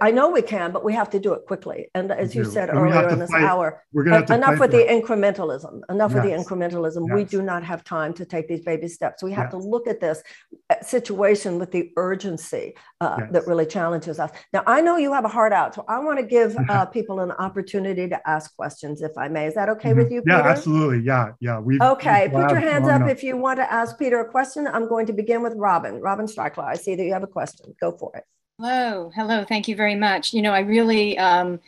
[0.00, 1.88] I know we can, but we have to do it quickly.
[1.94, 3.44] And as you said and earlier in this fight.
[3.44, 5.82] hour, we're gonna have enough with the incrementalism.
[5.88, 6.14] Enough yes.
[6.14, 7.06] with the incrementalism.
[7.06, 7.14] Yes.
[7.14, 9.22] We do not have time to take these baby steps.
[9.22, 9.52] We have yes.
[9.52, 10.20] to look at this
[10.68, 14.32] uh, situation with the urgency uh, that really challenges us.
[14.52, 17.20] Now, I know you have a heart out, so I want to give uh, people
[17.20, 19.46] an opportunity to ask questions, if I may.
[19.46, 19.98] Is that okay mm-hmm.
[19.98, 20.22] with you?
[20.22, 20.38] Peter?
[20.38, 21.04] Yeah, absolutely.
[21.04, 21.60] Yeah, yeah.
[21.60, 22.28] We okay.
[22.32, 23.10] Put your hands up enough.
[23.10, 24.66] if you want to ask Peter a question.
[24.66, 26.00] I'm going to begin with Robin.
[26.00, 26.64] Robin Strickler.
[26.64, 27.76] I see that you have a question.
[27.80, 28.24] Go for it.
[28.60, 29.44] Hello, hello.
[29.44, 30.34] Thank you very much.
[30.34, 31.60] You know, I really um,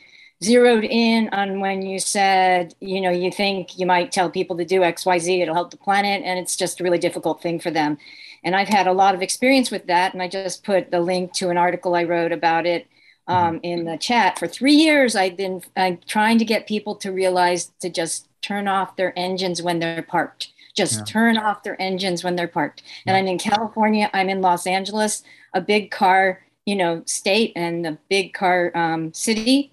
[0.43, 4.64] zeroed in on when you said, you know, you think you might tell people to
[4.64, 7.61] do X, Y, Z, it'll help the planet, and it's just a really difficult thing
[7.61, 7.97] for them.
[8.43, 11.32] And I've had a lot of experience with that, and I just put the link
[11.34, 12.88] to an article I wrote about it
[13.28, 13.64] um, mm-hmm.
[13.64, 14.41] in the chat.
[14.41, 18.66] For three years, I've been uh, trying to get people to realize to just turn
[18.66, 20.49] off their engines when they're parked.
[20.74, 21.05] Just yeah.
[21.05, 22.82] turn off their engines when they're parked.
[23.07, 24.11] And I'm in California.
[24.12, 25.22] I'm in Los Angeles.
[25.55, 29.72] A big car you know, state and the big car um, city.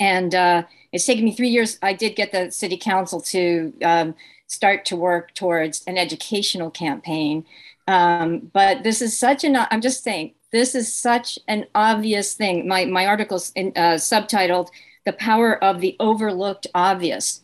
[0.00, 0.62] And uh,
[0.92, 1.78] it's taken me three years.
[1.82, 4.14] I did get the city council to um,
[4.46, 7.44] start to work towards an educational campaign.
[7.86, 12.66] Um, but this is such an, I'm just saying, this is such an obvious thing.
[12.66, 14.68] My, my article's in, uh, subtitled
[15.04, 17.42] The Power of the Overlooked Obvious.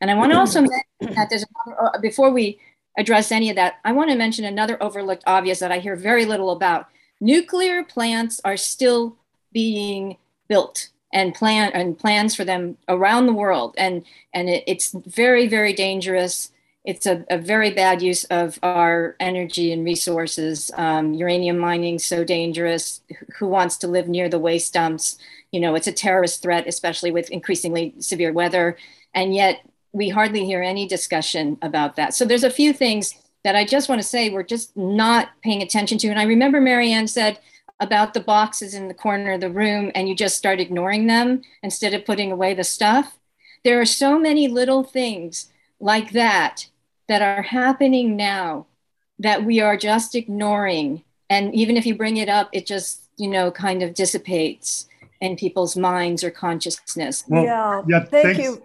[0.00, 1.44] And I want to also mention that there's,
[1.80, 2.58] uh, before we
[2.98, 6.24] address any of that, I want to mention another overlooked obvious that I hear very
[6.24, 6.88] little about
[7.22, 9.16] nuclear plants are still
[9.52, 10.16] being
[10.48, 13.74] built and plan and plans for them around the world.
[13.78, 14.04] And
[14.34, 16.50] and it, it's very very dangerous.
[16.84, 20.68] It's a, a, very bad use of our energy and resources.
[20.76, 23.02] Um, uranium mining so dangerous.
[23.38, 25.16] Who wants to live near the waste dumps?
[25.52, 28.76] You know it's a terrorist threat especially with increasingly severe weather.
[29.14, 32.14] And yet we hardly hear any discussion about that.
[32.14, 33.14] So there's a few things
[33.44, 36.08] that I just want to say we're just not paying attention to.
[36.08, 37.38] And I remember Marianne said
[37.80, 41.42] about the boxes in the corner of the room and you just start ignoring them
[41.62, 43.18] instead of putting away the stuff.
[43.64, 46.68] There are so many little things like that
[47.08, 48.66] that are happening now
[49.18, 51.02] that we are just ignoring.
[51.28, 54.86] And even if you bring it up, it just, you know, kind of dissipates
[55.20, 57.24] in people's minds or consciousness.
[57.28, 58.42] Well, yeah, yeah, thank thanks.
[58.42, 58.62] you.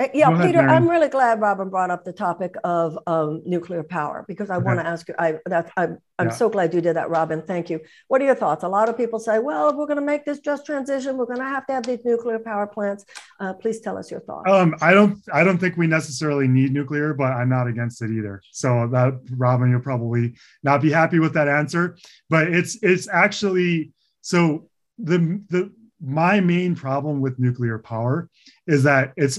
[0.00, 0.72] Uh, yeah, ahead, Peter, Mary.
[0.72, 4.64] I'm really glad Robin brought up the topic of um, nuclear power because I okay.
[4.64, 5.14] want to ask you.
[5.18, 5.88] I, that, I,
[6.20, 6.28] I'm yeah.
[6.28, 7.42] so glad you did that, Robin.
[7.42, 7.80] Thank you.
[8.06, 8.62] What are your thoughts?
[8.62, 11.26] A lot of people say, well, if we're going to make this just transition, we're
[11.26, 13.04] going to have to have these nuclear power plants.
[13.40, 14.48] Uh, please tell us your thoughts.
[14.48, 18.10] Um, I don't, I don't think we necessarily need nuclear, but I'm not against it
[18.10, 18.40] either.
[18.52, 21.96] So that, Robin, you'll probably not be happy with that answer.
[22.30, 24.68] But it's, it's actually so
[24.98, 28.28] the the my main problem with nuclear power
[28.66, 29.38] is that it's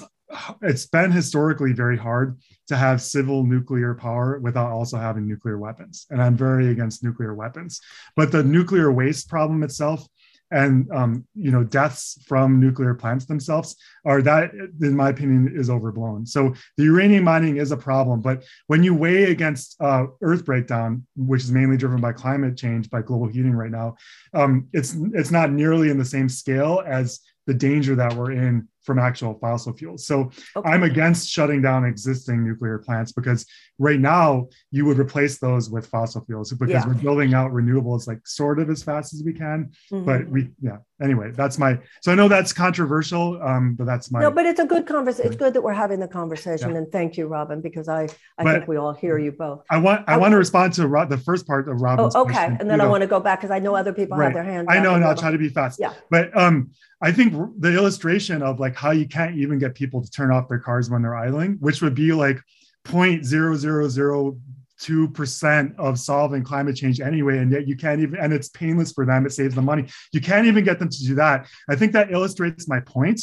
[0.62, 6.06] it's been historically very hard to have civil nuclear power without also having nuclear weapons.
[6.10, 7.82] And I'm very against nuclear weapons.
[8.16, 10.08] But the nuclear waste problem itself
[10.52, 13.76] and um, you know deaths from nuclear plants themselves
[14.06, 14.52] are that
[14.82, 18.96] in my opinion is overblown so the uranium mining is a problem but when you
[18.96, 23.54] weigh against uh, earth breakdown which is mainly driven by climate change by global heating
[23.54, 23.96] right now
[24.34, 28.68] um, it's it's not nearly in the same scale as the danger that we're in
[28.90, 30.08] from actual fossil fuels.
[30.08, 30.68] So Okay.
[30.68, 33.46] I'm against shutting down existing nuclear plants because
[33.78, 36.88] right now you would replace those with fossil fuels because Yeah.
[36.88, 39.70] we're building out renewables like sort of as fast as we can.
[39.94, 40.06] Mhm.
[40.06, 40.78] But we, yeah.
[41.02, 41.80] Anyway, that's my.
[42.02, 44.20] So I know that's controversial, um, but that's my.
[44.22, 45.32] No, but it's a good conversation.
[45.32, 48.10] It's good that we're having the conversation, and thank you, Robin, because I
[48.40, 49.64] I But- think we all hear you both.
[49.70, 50.04] I want.
[50.08, 52.58] I I- want to respond to Ro- the first part of Oh, Robin's okay, question.
[52.60, 52.90] and then I know.
[52.90, 54.26] want to go back because I know other people Right.
[54.26, 54.66] have their hands.
[54.70, 55.80] I know, and I'll try to be fast.
[55.80, 55.94] Yeah.
[56.10, 56.72] But um,
[57.02, 60.50] I think the illustration of like how you can't even get people to turn off
[60.50, 62.42] their cars when they're idling, which would be like
[62.86, 68.92] 0.0002 percent of solving climate change anyway, and yet you can't even, and it's painless
[68.92, 69.26] for them.
[69.26, 69.86] It saves them money.
[70.14, 71.48] You can't even get them to do that.
[71.70, 73.22] I think that illustrates my point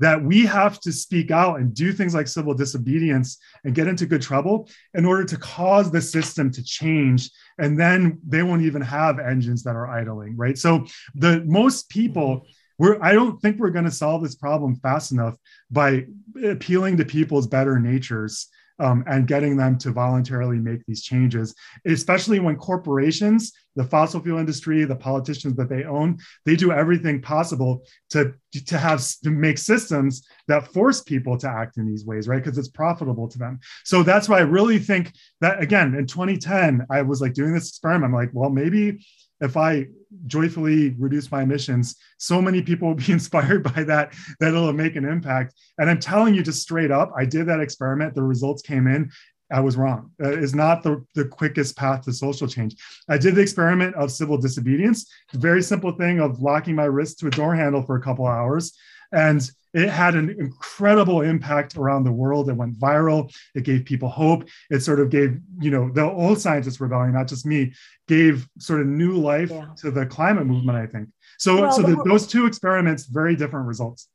[0.00, 4.06] that we have to speak out and do things like civil disobedience and get into
[4.06, 8.82] good trouble in order to cause the system to change and then they won't even
[8.82, 12.46] have engines that are idling right so the most people
[12.78, 15.36] we're i don't think we're going to solve this problem fast enough
[15.70, 16.04] by
[16.44, 18.48] appealing to people's better natures
[18.80, 21.54] um, and getting them to voluntarily make these changes
[21.86, 27.22] especially when corporations the fossil fuel industry the politicians that they own they do everything
[27.22, 28.34] possible to
[28.66, 32.42] to have to make systems that force people to act in these ways right?
[32.42, 33.60] Because it's profitable to them.
[33.84, 37.68] So that's why i really think that again in 2010 i was like doing this
[37.68, 38.06] experiment.
[38.06, 38.98] I'm like well maybe
[39.40, 39.86] if i
[40.26, 44.96] joyfully reduce my emissions so many people will be inspired by that that it'll make
[44.96, 48.62] an impact and i'm telling you just straight up i did that experiment the results
[48.62, 49.10] came in
[49.50, 50.10] I was wrong.
[50.18, 52.76] It's not the, the quickest path to social change.
[53.08, 57.28] I did the experiment of civil disobedience, very simple thing of locking my wrist to
[57.28, 58.76] a door handle for a couple hours.
[59.12, 62.48] And it had an incredible impact around the world.
[62.48, 63.32] It went viral.
[63.54, 64.48] It gave people hope.
[64.70, 67.74] It sort of gave, you know, the old scientists rebellion, not just me,
[68.06, 69.66] gave sort of new life Yeah.
[69.78, 71.08] to the climate movement, I think.
[71.38, 74.08] So, Well, so the- those two experiments, very different results.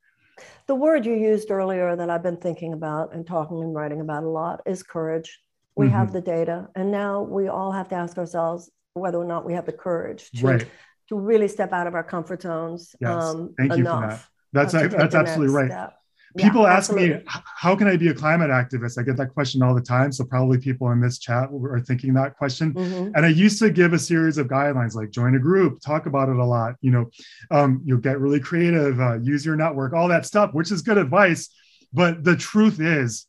[0.66, 4.24] The word you used earlier that I've been thinking about and talking and writing about
[4.24, 5.40] a lot is courage.
[5.76, 6.14] We have Mm-hmm.
[6.14, 9.66] the data, and now we all have to ask ourselves whether or not we have
[9.66, 10.66] the courage to, Right.
[11.08, 13.10] to really step out of our comfort zones Yes.
[13.10, 14.30] um, Thank you for enough.
[14.54, 14.70] That.
[14.72, 15.70] That's that's absolutely right.
[15.70, 15.94] step.
[16.36, 17.26] Yeah, People ask me, absolutely.
[17.32, 18.98] "H- how can I be a climate activist?
[18.98, 20.10] I get that question all the time.
[20.10, 22.74] So probably people in this chat are thinking that question.
[22.74, 23.12] Mhm.
[23.14, 26.28] And I used to give a series of guidelines like join a group, talk about
[26.28, 26.74] it a lot.
[26.80, 27.10] You know,
[27.52, 30.98] um, you'll get really creative, uh, use your network, all that stuff, which is good
[30.98, 31.50] advice.
[31.92, 33.28] But the truth is,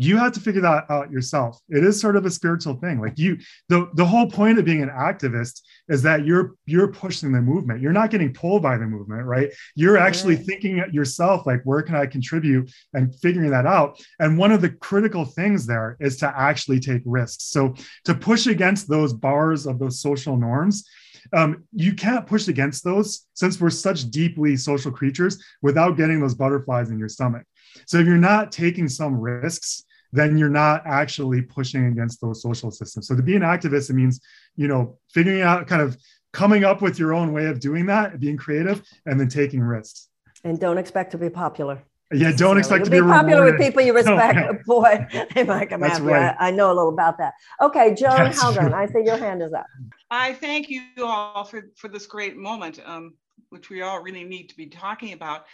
[0.00, 1.58] you have to figure that out yourself.
[1.68, 3.00] It is sort of a spiritual thing.
[3.00, 3.36] Like you,
[3.68, 7.82] the the whole point of being an activist is that you're you're pushing the movement.
[7.82, 9.50] You're not getting pulled by the movement, right?
[9.74, 10.46] You're actually Right.
[10.46, 14.00] thinking at yourself, like where can I contribute, and figuring that out.
[14.20, 17.44] And one of the critical things there is to actually take risks.
[17.44, 17.74] So
[18.04, 20.84] to push against those bars of those social norms
[21.32, 26.34] um, you can't push against those since we're such deeply social creatures without getting those
[26.34, 27.44] butterflies in your stomach.
[27.86, 32.70] So if you're not taking some risks, then you're not actually pushing against those social
[32.70, 33.06] systems.
[33.06, 34.20] So to be an activist, it means,
[34.56, 35.96] you know, figuring out kind of
[36.32, 40.08] coming up with your own way of doing that, being creative, and then taking risks.
[40.44, 41.82] And don't expect to be popular.
[42.12, 44.36] Yeah, don't expect to You'll be, popular with people you respect.
[44.36, 44.58] no.
[44.64, 46.32] Boy, they might come That's after right.
[46.32, 46.36] you.
[46.38, 47.34] I, I know a little about that.
[47.60, 48.72] Okay, Joan That's Halgren.
[48.72, 49.66] I see your hand is up.
[50.10, 53.14] I thank you all for, for this great moment, um,
[53.50, 55.44] which we all really need to be talking about.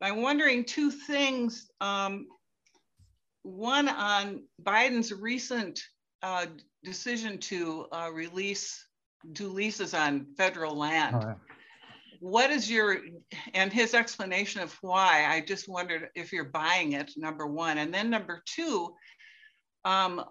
[0.00, 1.70] I'm wondering two things.
[1.80, 2.28] Um,
[3.44, 5.80] one on Biden's recent
[6.22, 6.46] uh,
[6.82, 8.84] decision to uh, release,
[9.32, 11.16] do leases on federal land.
[11.16, 11.34] Uh,
[12.20, 13.00] What is your,
[13.52, 17.76] and his explanation of why, I just wondered if you're buying it, number one.
[17.76, 18.94] And then number two,
[19.84, 20.24] um,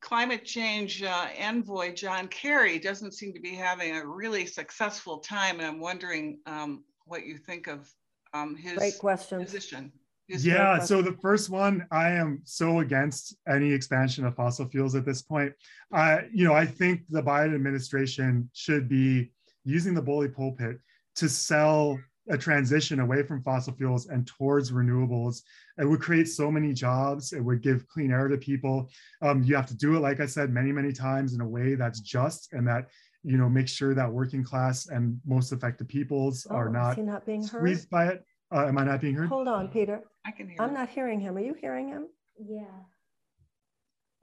[0.00, 5.58] climate change uh, envoy John Kerry doesn't seem to be having a really successful time.
[5.58, 7.92] And I'm wondering um, what you think of
[8.32, 9.42] um, his Great question.
[9.42, 9.90] position.
[10.28, 15.04] Yeah so the first one i am so against any expansion of fossil fuels at
[15.04, 15.52] this point.
[15.92, 19.32] I you know i think the biden administration should be
[19.64, 20.78] using the bully pulpit
[21.16, 21.98] to sell
[22.30, 25.40] a transition away from fossil fuels and towards renewables.
[25.78, 27.32] It would create so many jobs.
[27.32, 28.90] It would give clean air to people.
[29.22, 31.74] Um, you have to do it like i said many many times in a way
[31.74, 32.88] that's just and that
[33.24, 37.26] you know make sure that working class and most affected peoples Oh, are not not
[37.26, 40.00] being squeezed by it uh, am i not being heard Hold on, Peter.
[40.24, 40.56] I can hear.
[40.60, 40.74] I'm you.
[40.76, 41.36] not hearing him.
[41.36, 42.06] Are you hearing him?
[42.38, 42.64] Yeah.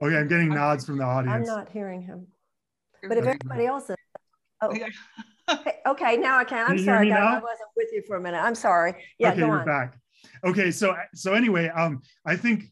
[0.02, 1.48] Okay, I'm getting I'm- nods from the audience.
[1.48, 2.26] I'm not hearing him.
[3.08, 3.96] But if everybody else is,
[4.62, 4.88] oh, Yeah.
[5.86, 6.66] okay, now I can.
[6.66, 7.22] Can I'm you hear sorry, me guys.
[7.22, 8.38] I wasn't with you for a minute.
[8.38, 8.94] I'm sorry.
[9.18, 9.66] Yeah, okay, go you're on.
[9.66, 9.98] back.
[10.44, 12.64] Okay, so so anyway, um, I think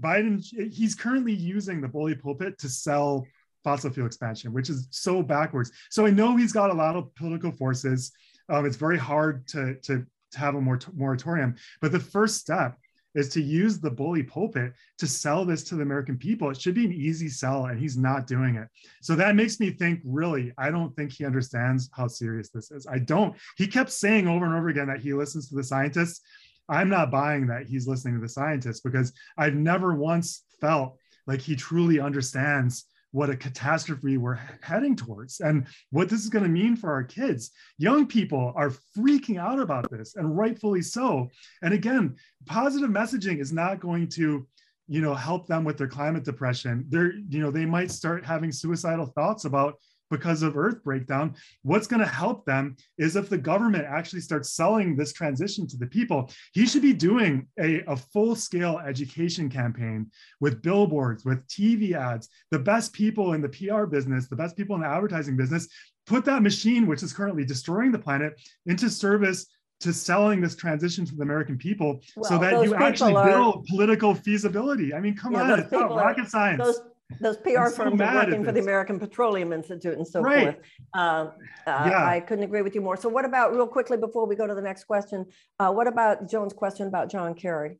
[0.00, 0.42] Biden
[0.72, 3.24] he's currently using the bully pulpit to sell
[3.62, 5.70] fossil fuel expansion, which is so backwards.
[5.90, 8.12] So I know he's got a lot of political forces.
[8.48, 11.56] Um, it's very hard to to to have a moratorium.
[11.80, 12.76] But the first step
[13.14, 16.50] is to use the bully pulpit to sell this to the American people.
[16.50, 18.68] It should be an easy sell, and he's not doing it.
[19.00, 22.86] So that makes me think really, I don't think he understands how serious this is.
[22.86, 23.34] I don't.
[23.56, 26.20] He kept saying over and over again that he listens to the scientists.
[26.68, 31.40] I'm not buying that he's listening to the scientists because I've never once felt like
[31.40, 32.84] he truly understands
[33.16, 37.02] what a catastrophe we're heading towards and what this is going to mean for our
[37.02, 37.50] kids.
[37.78, 41.30] Young people are freaking out about this and rightfully so.
[41.62, 44.46] And again, positive messaging is not going to
[44.86, 48.52] you know help them with their climate depression they're you know they might start having
[48.52, 49.80] suicidal thoughts about
[50.10, 54.52] because of earth breakdown what's going to help them is if the government actually starts
[54.52, 59.48] selling this transition to the people he should be doing a, a full scale education
[59.48, 64.56] campaign with billboards with tv ads the best people in the pr business the best
[64.56, 65.68] people in the advertising business
[66.06, 69.46] put that machine which is currently destroying the planet into service
[69.80, 73.66] to selling this transition to the American people well, so that you actually are, build
[73.66, 74.94] political feasibility.
[74.94, 76.64] I mean, come yeah, on, it's not rocket are, science.
[76.64, 76.80] Those,
[77.20, 80.42] those PR so firms are working for the American Petroleum Institute and so right.
[80.42, 80.56] forth.
[80.94, 81.28] Uh,
[81.66, 82.04] uh, yeah.
[82.04, 82.96] I couldn't agree with you more.
[82.96, 85.24] So, what about, real quickly before we go to the next question,
[85.60, 87.78] uh, what about Joan's question about John Kerry?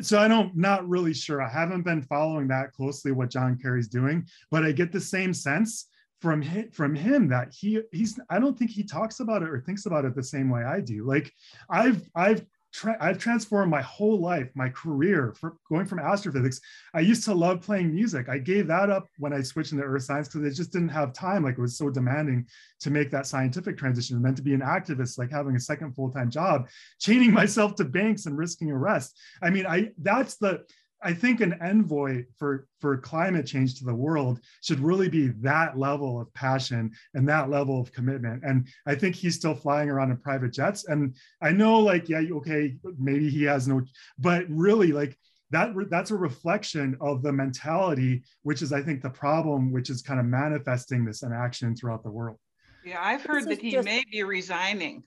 [0.00, 1.40] So, I don't, not really sure.
[1.40, 5.32] I haven't been following that closely what John Kerry's doing, but I get the same
[5.32, 5.88] sense
[6.20, 9.60] from him, from him that he he's I don't think he talks about it or
[9.60, 11.04] thinks about it the same way I do.
[11.06, 11.30] Like
[11.68, 12.42] I've I've
[12.74, 16.60] tra- I've transformed my whole life, my career, for going from astrophysics.
[16.92, 18.28] I used to love playing music.
[18.28, 21.12] I gave that up when I switched into earth science because I just didn't have
[21.12, 21.44] time.
[21.44, 22.46] Like it was so demanding
[22.80, 24.16] to make that scientific transition.
[24.16, 26.68] And then to be an activist, like having a second full time job,
[26.98, 29.16] chaining myself to banks and risking arrest.
[29.40, 30.64] I mean, I that's the
[31.04, 35.78] I think an envoy for, for climate change to the world should really be that
[35.78, 38.42] level of passion and that level of commitment.
[38.42, 40.86] And I think he's still flying around in private jets.
[40.88, 43.82] And I know, like, yeah, okay, maybe he has no,
[44.18, 45.18] but really, like,
[45.50, 50.02] that that's a reflection of the mentality, which is, I think, the problem, which is
[50.02, 52.38] kind of manifesting this in action throughout the world.
[52.84, 53.84] Yeah, I've heard that he just...
[53.84, 55.04] may be resigning.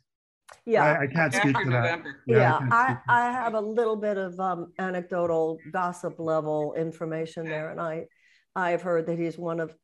[0.66, 2.02] Yeah, I, I can't speak to that.
[2.26, 7.46] Yeah, yeah I, I, I have a little bit of um, anecdotal gossip level information
[7.46, 8.06] there, and I
[8.56, 9.76] I've heard that he's one of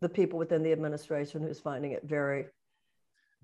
[0.00, 2.46] the people within the administration who's finding it very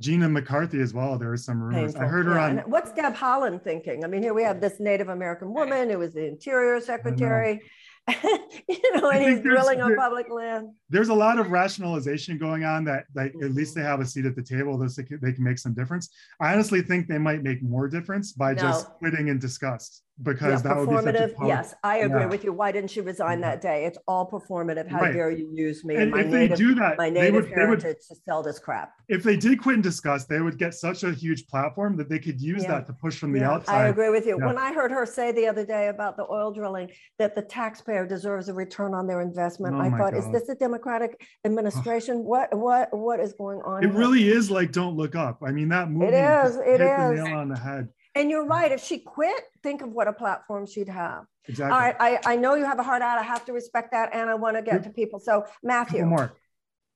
[0.00, 1.18] Gina McCarthy as well.
[1.18, 1.92] There are some rumors.
[1.92, 2.02] Painful.
[2.02, 2.44] I heard her yeah.
[2.44, 2.58] on.
[2.58, 4.04] And what's Deb Haaland thinking?
[4.04, 7.60] I mean, here we have this Native American woman who was the Interior Secretary.
[8.68, 10.68] you know, and he's drilling on public land.
[10.90, 13.44] There's a lot of rationalization going on that, that mm-hmm.
[13.44, 14.76] at least they have a seat at the table.
[14.78, 16.10] They can, they can make some difference.
[16.40, 18.62] I honestly think they might make more difference by no.
[18.62, 21.34] just quitting in disgust because yeah, that performative.
[21.46, 22.26] yes, I agree yeah.
[22.26, 22.52] with you.
[22.52, 23.42] Why didn't she resign mm-hmm.
[23.42, 23.84] that day?
[23.84, 24.88] It's all performative.
[24.88, 25.12] How right.
[25.12, 27.96] dare you use me and, my if native, they do that, my native would, heritage
[28.08, 28.92] would, to sell this crap?
[29.08, 32.18] If they did quit and discuss, they would get such a huge platform that they
[32.18, 32.72] could use yeah.
[32.72, 33.86] that to push from the outside.
[33.86, 34.38] I agree with you.
[34.38, 38.06] When I heard her say the other day about the oil drilling that the taxpayer
[38.06, 40.14] deserves a return on their investment, oh I thought, God.
[40.14, 42.24] is this a Democratic administration?
[42.24, 43.82] what what what is going on?
[43.82, 43.98] It here?
[43.98, 45.40] really is like don't look up.
[45.44, 46.06] I mean that movie.
[46.06, 46.56] It is.
[46.56, 47.20] It is.
[47.20, 47.88] nail on the head.
[48.14, 48.70] And you're right.
[48.70, 51.24] If she quit, think of what a platform she'd have.
[51.46, 51.72] Exactly.
[51.72, 51.96] All right.
[51.98, 53.18] I, I know you have a heart out.
[53.18, 54.14] I have to respect that.
[54.14, 55.18] And I want to get to people.
[55.18, 56.04] So, Matthew.
[56.04, 56.32] more.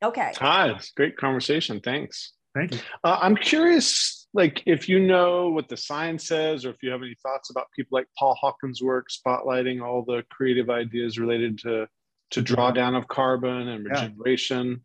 [0.02, 0.32] Okay.
[0.36, 0.70] Hi.
[0.70, 1.80] It's great conversation.
[1.80, 2.32] Thanks.
[2.54, 2.80] Thank you.
[3.04, 7.02] Uh, I'm curious, like, if you know what the science says, or if you have
[7.02, 11.88] any thoughts about people like Paul Hawkins' work spotlighting all the creative ideas related to
[12.30, 14.82] to drawdown of carbon and regeneration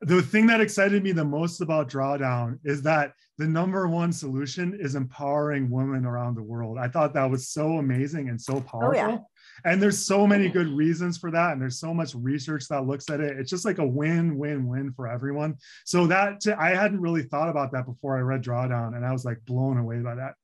[0.00, 4.76] the thing that excited me the most about drawdown is that the number one solution
[4.80, 6.78] is empowering women around the world.
[6.78, 9.18] I thought that was so amazing and so powerful oh, yeah.
[9.64, 10.30] and there's so mm-hmm.
[10.30, 13.38] many good reasons for that and there's so much research that looks at it.
[13.38, 15.56] It's just like a win win win for everyone.
[15.84, 19.24] So that i hadn't really thought about that before i read drawdown and i was
[19.24, 20.34] like blown away by that.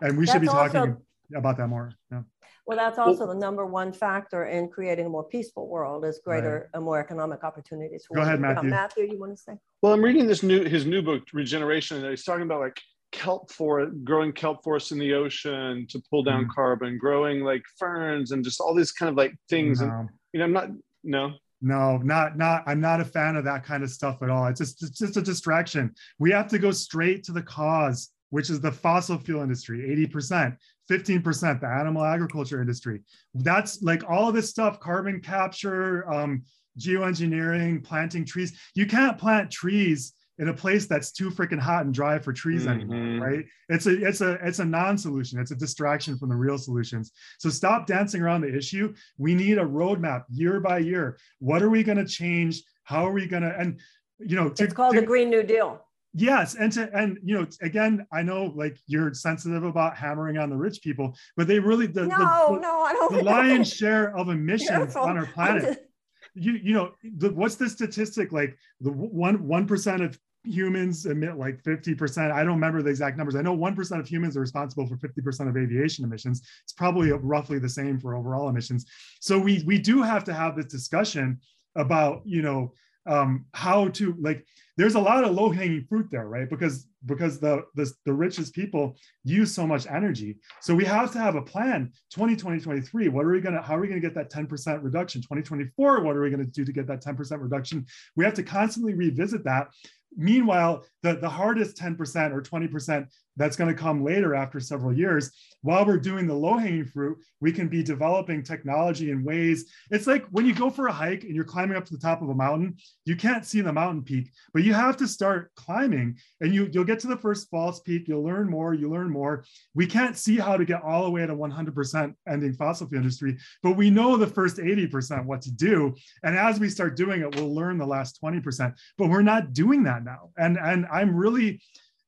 [0.00, 1.02] And we That's should be talking also,
[1.34, 1.92] about that more.
[2.10, 2.22] Yeah.
[2.66, 6.54] Well, that's also the number one factor in creating a more peaceful world is greater
[6.54, 6.68] right.
[6.74, 8.06] and more economic opportunities.
[8.12, 8.70] Go ahead, Matthew.
[8.70, 9.52] Matthew, you want to say?
[9.82, 12.80] Well, I'm reading this new his new book, Regeneration, and he's talking about like
[13.12, 16.48] kelp for growing kelp forests in the ocean to pull down mm.
[16.52, 19.80] carbon, growing like ferns and just all these kind of like things.
[19.80, 19.86] No.
[19.86, 20.68] And you know, I'm not
[21.04, 21.32] no.
[21.62, 22.64] No, not not.
[22.66, 24.46] I'm not a fan of that kind of stuff at all.
[24.48, 25.94] It's just it's just a distraction.
[26.18, 29.80] We have to go straight to the cause which is the fossil fuel industry,
[30.12, 30.56] 80%,
[30.90, 33.02] 15%, the animal agriculture industry.
[33.34, 36.42] That's like all of this stuff, carbon capture, um,
[36.78, 38.58] geoengineering, planting trees.
[38.74, 42.66] You can't plant trees in a place that's too freaking hot and dry for trees
[42.66, 42.92] mm-hmm.
[42.92, 43.44] anymore, right?
[43.70, 45.40] It's a it's a it's a non-solution.
[45.40, 47.12] It's a distraction from the real solutions.
[47.38, 48.94] So stop dancing around the issue.
[49.16, 51.18] We need a roadmap year by year.
[51.38, 52.62] What are we going to change?
[52.84, 53.80] How are we going to and
[54.18, 55.80] you know, to, it's called to, the Green New Deal
[56.16, 60.48] yes and to and you know again i know like you're sensitive about hammering on
[60.48, 64.16] the rich people but they really the no the, no i don't the lion's share
[64.16, 65.02] of emissions Careful.
[65.02, 65.86] on our planet.
[66.34, 68.30] you you know the, what's the statistic?
[68.32, 73.16] Like the one one percent of humans emit like 50% i don't remember the exact
[73.16, 73.34] numbers.
[73.34, 76.40] I know 1% of humans are responsible for 50% of aviation emissions.
[76.62, 78.86] It's probably roughly the same for overall emissions.
[79.18, 81.40] So we we do have to have this discussion
[81.74, 82.72] about you know
[83.06, 86.48] um, how to like there's a lot of low hanging fruit there right?
[86.48, 90.38] Because because the, the the richest people use so much energy.
[90.60, 93.80] So we have to have a plan 2020 23 what are we to how are
[93.80, 95.22] we to get that 10% reduction?
[95.22, 97.86] 2024 what are we to do to get that 10% reduction?
[98.16, 99.68] We have to constantly revisit that.
[100.16, 103.06] Meanwhile the, the hardest 10% or 20%
[103.36, 105.30] that's going to come later after several years
[105.62, 110.06] while we're doing the low hanging fruit we can be developing technology in ways it's
[110.06, 112.28] like when you go for a hike and you're climbing up to the top of
[112.28, 116.54] a mountain you can't see the mountain peak but you have to start climbing and
[116.54, 119.44] you you'll get to the first false peak you'll learn more you learn more.
[119.74, 123.36] We can't see how to get all the way to 100% ending fossil fuel industry
[123.62, 127.34] but we know the first 80% what to do and as we start doing it
[127.34, 131.60] we'll learn the last 20% but we're not doing that now and and i'm really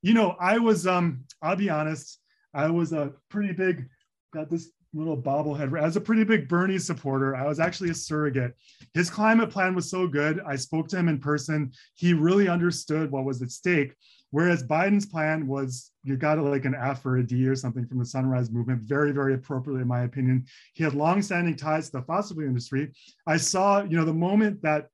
[0.03, 2.21] you know, I was, um, I'll be honest,
[2.55, 3.89] I was a pretty big,
[4.33, 5.79] got this little bobblehead.
[5.81, 8.55] As a pretty big Bernie supporter, I was actually a surrogate.
[8.95, 10.41] His climate plan was so good.
[10.47, 11.73] I spoke to him in person.
[11.95, 13.95] He really understood what was at stake.
[14.31, 17.99] Whereas Biden's plan was you got like an F or a D or something from
[17.99, 20.47] the Sunrise Movement, very, very appropriately, in my opinion.
[20.75, 22.93] He had long-standing ties to the fossil fuel industry.
[23.27, 24.89] I saw, you know, the moment that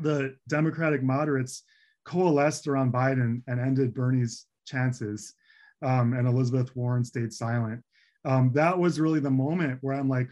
[0.00, 1.64] the Democratic moderates
[2.04, 5.34] coalesced around Biden and ended Bernie's chances,
[5.82, 7.82] um, and Elizabeth Warren stayed silent.
[8.24, 10.28] Um, that was really the moment where I'm like,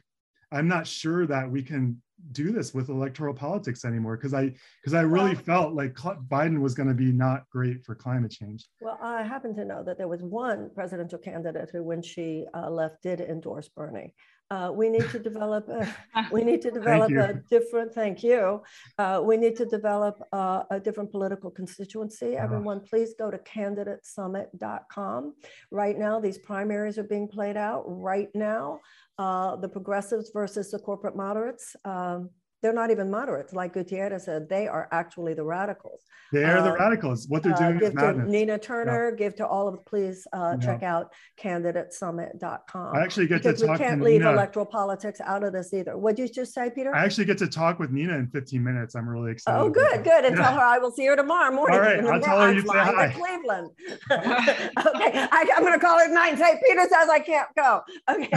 [0.53, 2.01] I'm not sure that we can
[2.33, 4.53] do this with electoral politics anymore because I
[4.83, 8.31] because I really well, felt like Biden was going to be not great for climate
[8.31, 8.67] change.
[8.81, 12.71] Well, I happen to know that there was one presidential candidate who, when she uh,
[12.71, 14.15] left, did endorse Bernie.
[14.51, 15.87] Uh, we need to develop a,
[16.33, 18.63] we need to develop a different thank you.
[18.99, 22.37] Uh, we need to develop uh, a different political constituency.
[22.37, 22.45] Uh-huh.
[22.45, 25.35] everyone please go to candidatesummit.com
[25.71, 27.85] right now these primaries are being played out.
[27.87, 28.81] Right now
[29.19, 32.31] uh, the progressives versus the corporate moderates um,
[32.63, 33.53] they're not even moderates.
[33.53, 36.01] Like Guterres said, they are actually the radicals.
[36.33, 37.27] They are uh, the radicals.
[37.29, 39.17] What they're uh, doing uh, give to Nina Turner, yeah.
[39.17, 40.67] give to all of, please uh, yeah.
[40.67, 41.13] check out
[41.43, 42.97] candidatesummit.com.
[42.97, 44.33] I actually get to talk we can't leave Nina.
[44.33, 45.97] electoral politics out of this either.
[45.99, 46.95] What did you just say, Peter?
[46.95, 48.95] I actually get to talk with Nina in 15 minutes.
[48.95, 49.59] I'm really excited.
[49.59, 50.25] Oh, good, good.
[50.25, 50.43] And yeah.
[50.43, 51.79] tell her I will see her tomorrow morning.
[51.79, 53.09] All right, I'll tell her you say hi.
[53.09, 53.71] Cleveland.
[54.11, 57.49] okay, I, am going to call her at night and say, Peter says I can't
[57.57, 57.81] go.
[58.09, 58.31] Okay.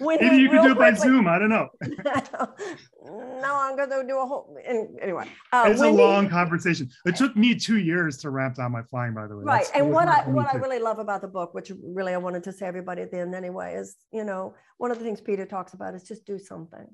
[0.00, 1.28] Maybe you can do it by Zoom.
[1.28, 1.68] I don't know.
[3.04, 4.56] no, I'm going to do a whole.
[4.66, 6.90] And Anyway, uh, it's Wendy, a long conversation.
[7.04, 9.44] It took me two years to ramp down my flying, by the way.
[9.44, 12.18] Right, That's, and what I what I really love about the book, which really I
[12.18, 15.20] wanted to say everybody at the end anyway, is you know one of the things
[15.20, 16.86] Peter talks about is just do something.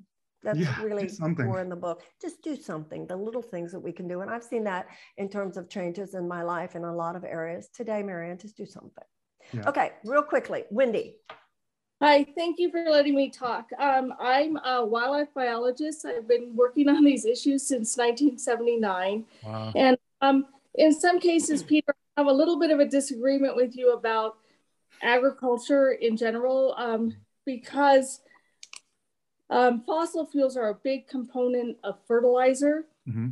[0.42, 1.46] That's yeah, really something.
[1.46, 2.02] more in the book.
[2.22, 4.20] Just do something, the little things that we can do.
[4.20, 4.86] And I've seen that
[5.16, 7.68] in terms of changes in my life in a lot of areas.
[7.74, 9.04] Today, Marianne, just do something.
[9.52, 9.68] Yeah.
[9.68, 11.16] Okay, real quickly, Wendy.
[12.00, 13.70] Hi, thank you for letting me talk.
[13.76, 16.06] Um, I'm a wildlife biologist.
[16.06, 19.24] I've been working on these issues since 1979.
[19.42, 19.72] Wow.
[19.74, 20.46] And um,
[20.76, 24.36] in some cases, Peter, I have a little bit of a disagreement with you about
[25.02, 28.20] agriculture in general um, because
[29.50, 32.84] um, fossil fuels are a big component of fertilizer.
[33.08, 33.30] Mm-hmm.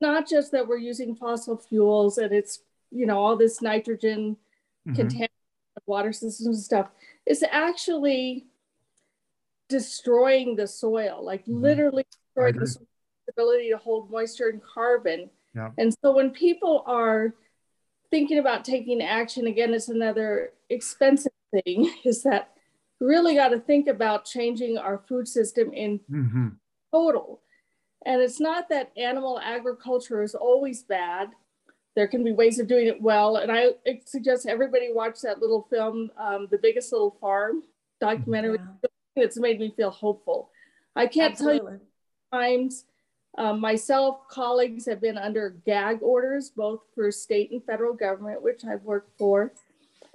[0.00, 4.36] Not just that we're using fossil fuels and it's, you know, all this nitrogen
[4.88, 5.24] mm-hmm.
[5.86, 6.88] water systems and stuff
[7.28, 8.46] is actually
[9.68, 11.60] destroying the soil, like mm-hmm.
[11.60, 12.88] literally destroying the soil's
[13.28, 15.28] ability to hold moisture and carbon.
[15.54, 15.70] Yeah.
[15.76, 17.34] And so when people are
[18.10, 22.52] thinking about taking action, again, it's another expensive thing, is that
[22.98, 26.48] really got to think about changing our food system in mm-hmm.
[26.90, 27.42] total.
[28.06, 31.28] And it's not that animal agriculture is always bad.
[31.98, 33.38] There can be ways of doing it well.
[33.38, 33.70] And I
[34.04, 37.64] suggest everybody watch that little film, um, The Biggest Little Farm
[38.00, 38.58] documentary.
[39.16, 39.24] Yeah.
[39.24, 40.48] It's made me feel hopeful.
[40.94, 41.58] I can't Absolutely.
[41.58, 41.80] tell you
[42.32, 42.84] times
[43.36, 48.64] um, myself, colleagues have been under gag orders, both for state and federal government, which
[48.64, 49.52] I've worked for.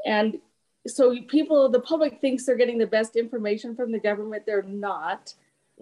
[0.06, 0.40] And
[0.88, 4.46] so people, the public thinks they're getting the best information from the government.
[4.46, 5.34] They're not.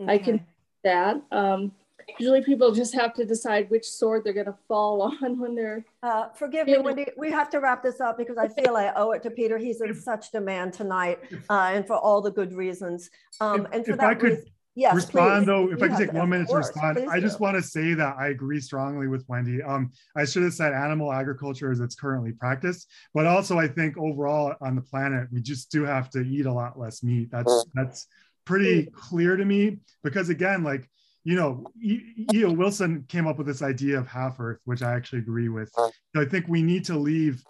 [0.01, 0.13] Okay.
[0.13, 0.47] I can
[0.83, 1.21] that.
[1.31, 1.73] Um,
[2.19, 5.83] usually people just have to decide which sword they're going to fall on when they're
[6.03, 9.11] uh, forgive me wendy we have to wrap this up because i feel i owe
[9.11, 11.19] it to peter he's in such demand tonight
[11.49, 13.09] uh, and for all the good reasons
[13.39, 14.45] um, if, and for if that I could, reason,
[14.75, 15.47] yes, respond please.
[15.47, 17.43] though, if You I could take the- one of minute to respond, I just do.
[17.43, 19.61] want to say that I agree strongly with Wendy.
[19.61, 23.97] Um, I should have said animal agriculture as it's currently practiced, but also I think
[23.97, 27.29] overall on the planet, we just do have to eat a lot less meat.
[27.31, 28.07] That's that's
[28.45, 30.89] pretty clear to me because again, like
[31.23, 32.51] you know, E.O.
[32.51, 35.71] Wilson came up with this idea of half Earth, which I actually agree with.
[36.15, 37.43] So I think we need to leave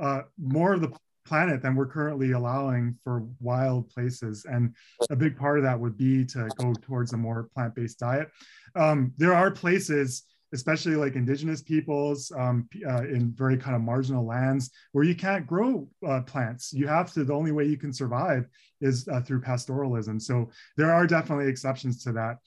[0.00, 0.92] uh, more of the
[1.24, 4.44] planet than we're currently allowing for wild places.
[4.44, 4.74] And
[5.10, 8.30] a big part of that would be to go towards a more plant-based diet.
[8.76, 10.24] Um, there are places,
[10.54, 15.46] especially like indigenous peoples um, uh, in very kind of marginal lands where you can't
[15.46, 16.72] grow uh, plants.
[16.72, 18.46] You have to, the only way you can survive
[18.80, 20.20] is uh, through pastoralism.
[20.20, 22.38] So there are definitely exceptions to that.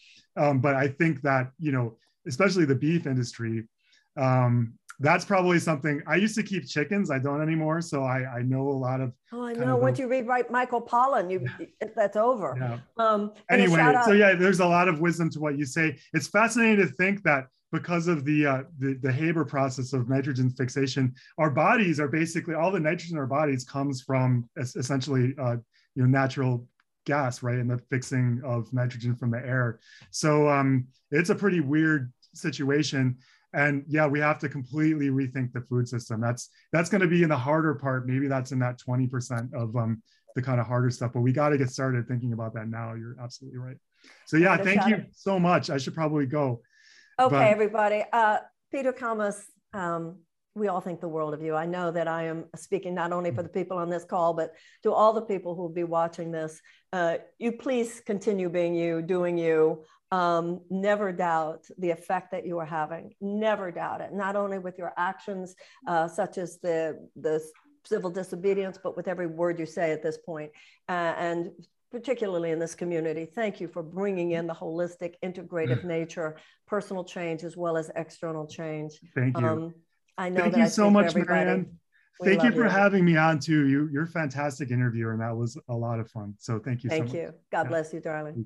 [0.41, 3.67] Um, but I think that, you know, especially the beef industry,
[4.15, 7.11] um, that's probably something I used to keep chickens.
[7.11, 7.81] I don't anymore.
[7.81, 9.13] So I, I know a lot of.
[9.31, 9.77] Oh, I know.
[9.77, 11.47] Once you read Michael Pollan, you
[11.95, 12.55] that's over.
[12.59, 12.79] Yeah.
[12.97, 15.97] Um, Anyway, so yeah, there's a lot of wisdom to what you say.
[16.13, 20.49] It's fascinating to think that because of the uh, the, the Haber process of nitrogen
[20.49, 25.35] fixation, our bodies are basically all the nitrogen in our bodies comes from es- essentially
[25.39, 25.57] uh,
[25.95, 26.65] you know natural
[27.05, 29.79] gas, right, and the fixing of nitrogen from the air.
[30.11, 33.17] So um, it's a pretty weird situation.
[33.57, 36.21] And yeah, we have to completely rethink the food system.
[36.21, 38.07] That's that's going to be in the harder part.
[38.07, 40.03] Maybe that's in that 20% of um,
[40.35, 41.11] the kind of harder stuff.
[41.13, 42.93] But we got to get started thinking about that now.
[42.93, 43.77] You're absolutely right.
[44.27, 45.71] So yeah, thank you it- so much.
[45.71, 46.61] I should probably go.
[47.19, 48.03] Okay, But- everybody.
[48.13, 48.37] Uh,
[48.71, 49.41] Peter Kalmus,
[49.73, 50.19] um,
[50.53, 51.55] we all think the world of you.
[51.55, 54.53] I know that I am speaking not only for the people on this call, but
[54.83, 56.61] to all the people who will be watching this.
[56.93, 59.83] Uh, you please continue being you, doing you.
[60.11, 63.13] Um, never doubt the effect that you are having.
[63.19, 64.13] Never doubt it.
[64.13, 65.55] Not only with your actions,
[65.85, 67.41] uh, such as the the
[67.83, 70.51] civil disobedience, but with every word you say at this point.
[70.89, 71.51] Uh, and
[71.91, 73.25] particularly in this community.
[73.25, 76.35] Thank you for bringing in the holistic, integrative nature,
[76.67, 78.99] personal change as well as external change.
[79.15, 79.47] Thank you.
[79.47, 79.73] Um,
[80.17, 81.15] I know thank that you I so much.
[81.15, 81.79] Marianne.
[82.23, 82.69] Thank you for you.
[82.69, 83.67] having me on too.
[83.67, 86.33] You, you're a fantastic interviewer, and that was a lot of fun.
[86.39, 87.15] So thank you so Thank much.
[87.15, 87.33] you.
[87.51, 87.69] God Yeah.
[87.69, 88.45] bless you, darling.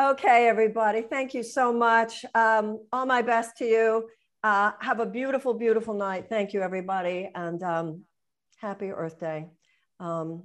[0.00, 1.02] Okay, everybody.
[1.02, 2.24] Thank you so much.
[2.34, 4.08] Um, all my best to you.
[4.42, 6.24] Uh, have a beautiful, beautiful night.
[6.30, 7.30] Thank you, everybody.
[7.34, 8.04] And um,
[8.56, 9.48] happy Earth Day.
[9.98, 10.44] Um,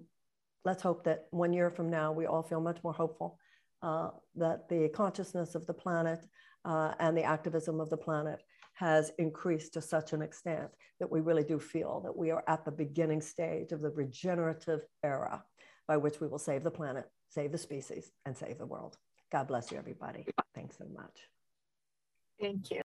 [0.65, 3.39] let's hope that one year from now, we all feel much more hopeful
[3.81, 6.25] uh, that the consciousness of the planet
[6.65, 10.67] uh, and the activism of the planet has increased to such an extent
[10.99, 14.81] that we really do feel that we are at the beginning stage of the regenerative
[15.01, 15.41] era
[15.87, 18.97] by which we will save the planet, save the species, and save the world.
[19.31, 20.27] God bless you, everybody.
[20.55, 21.19] Thanks so much.
[22.41, 22.84] Thank you.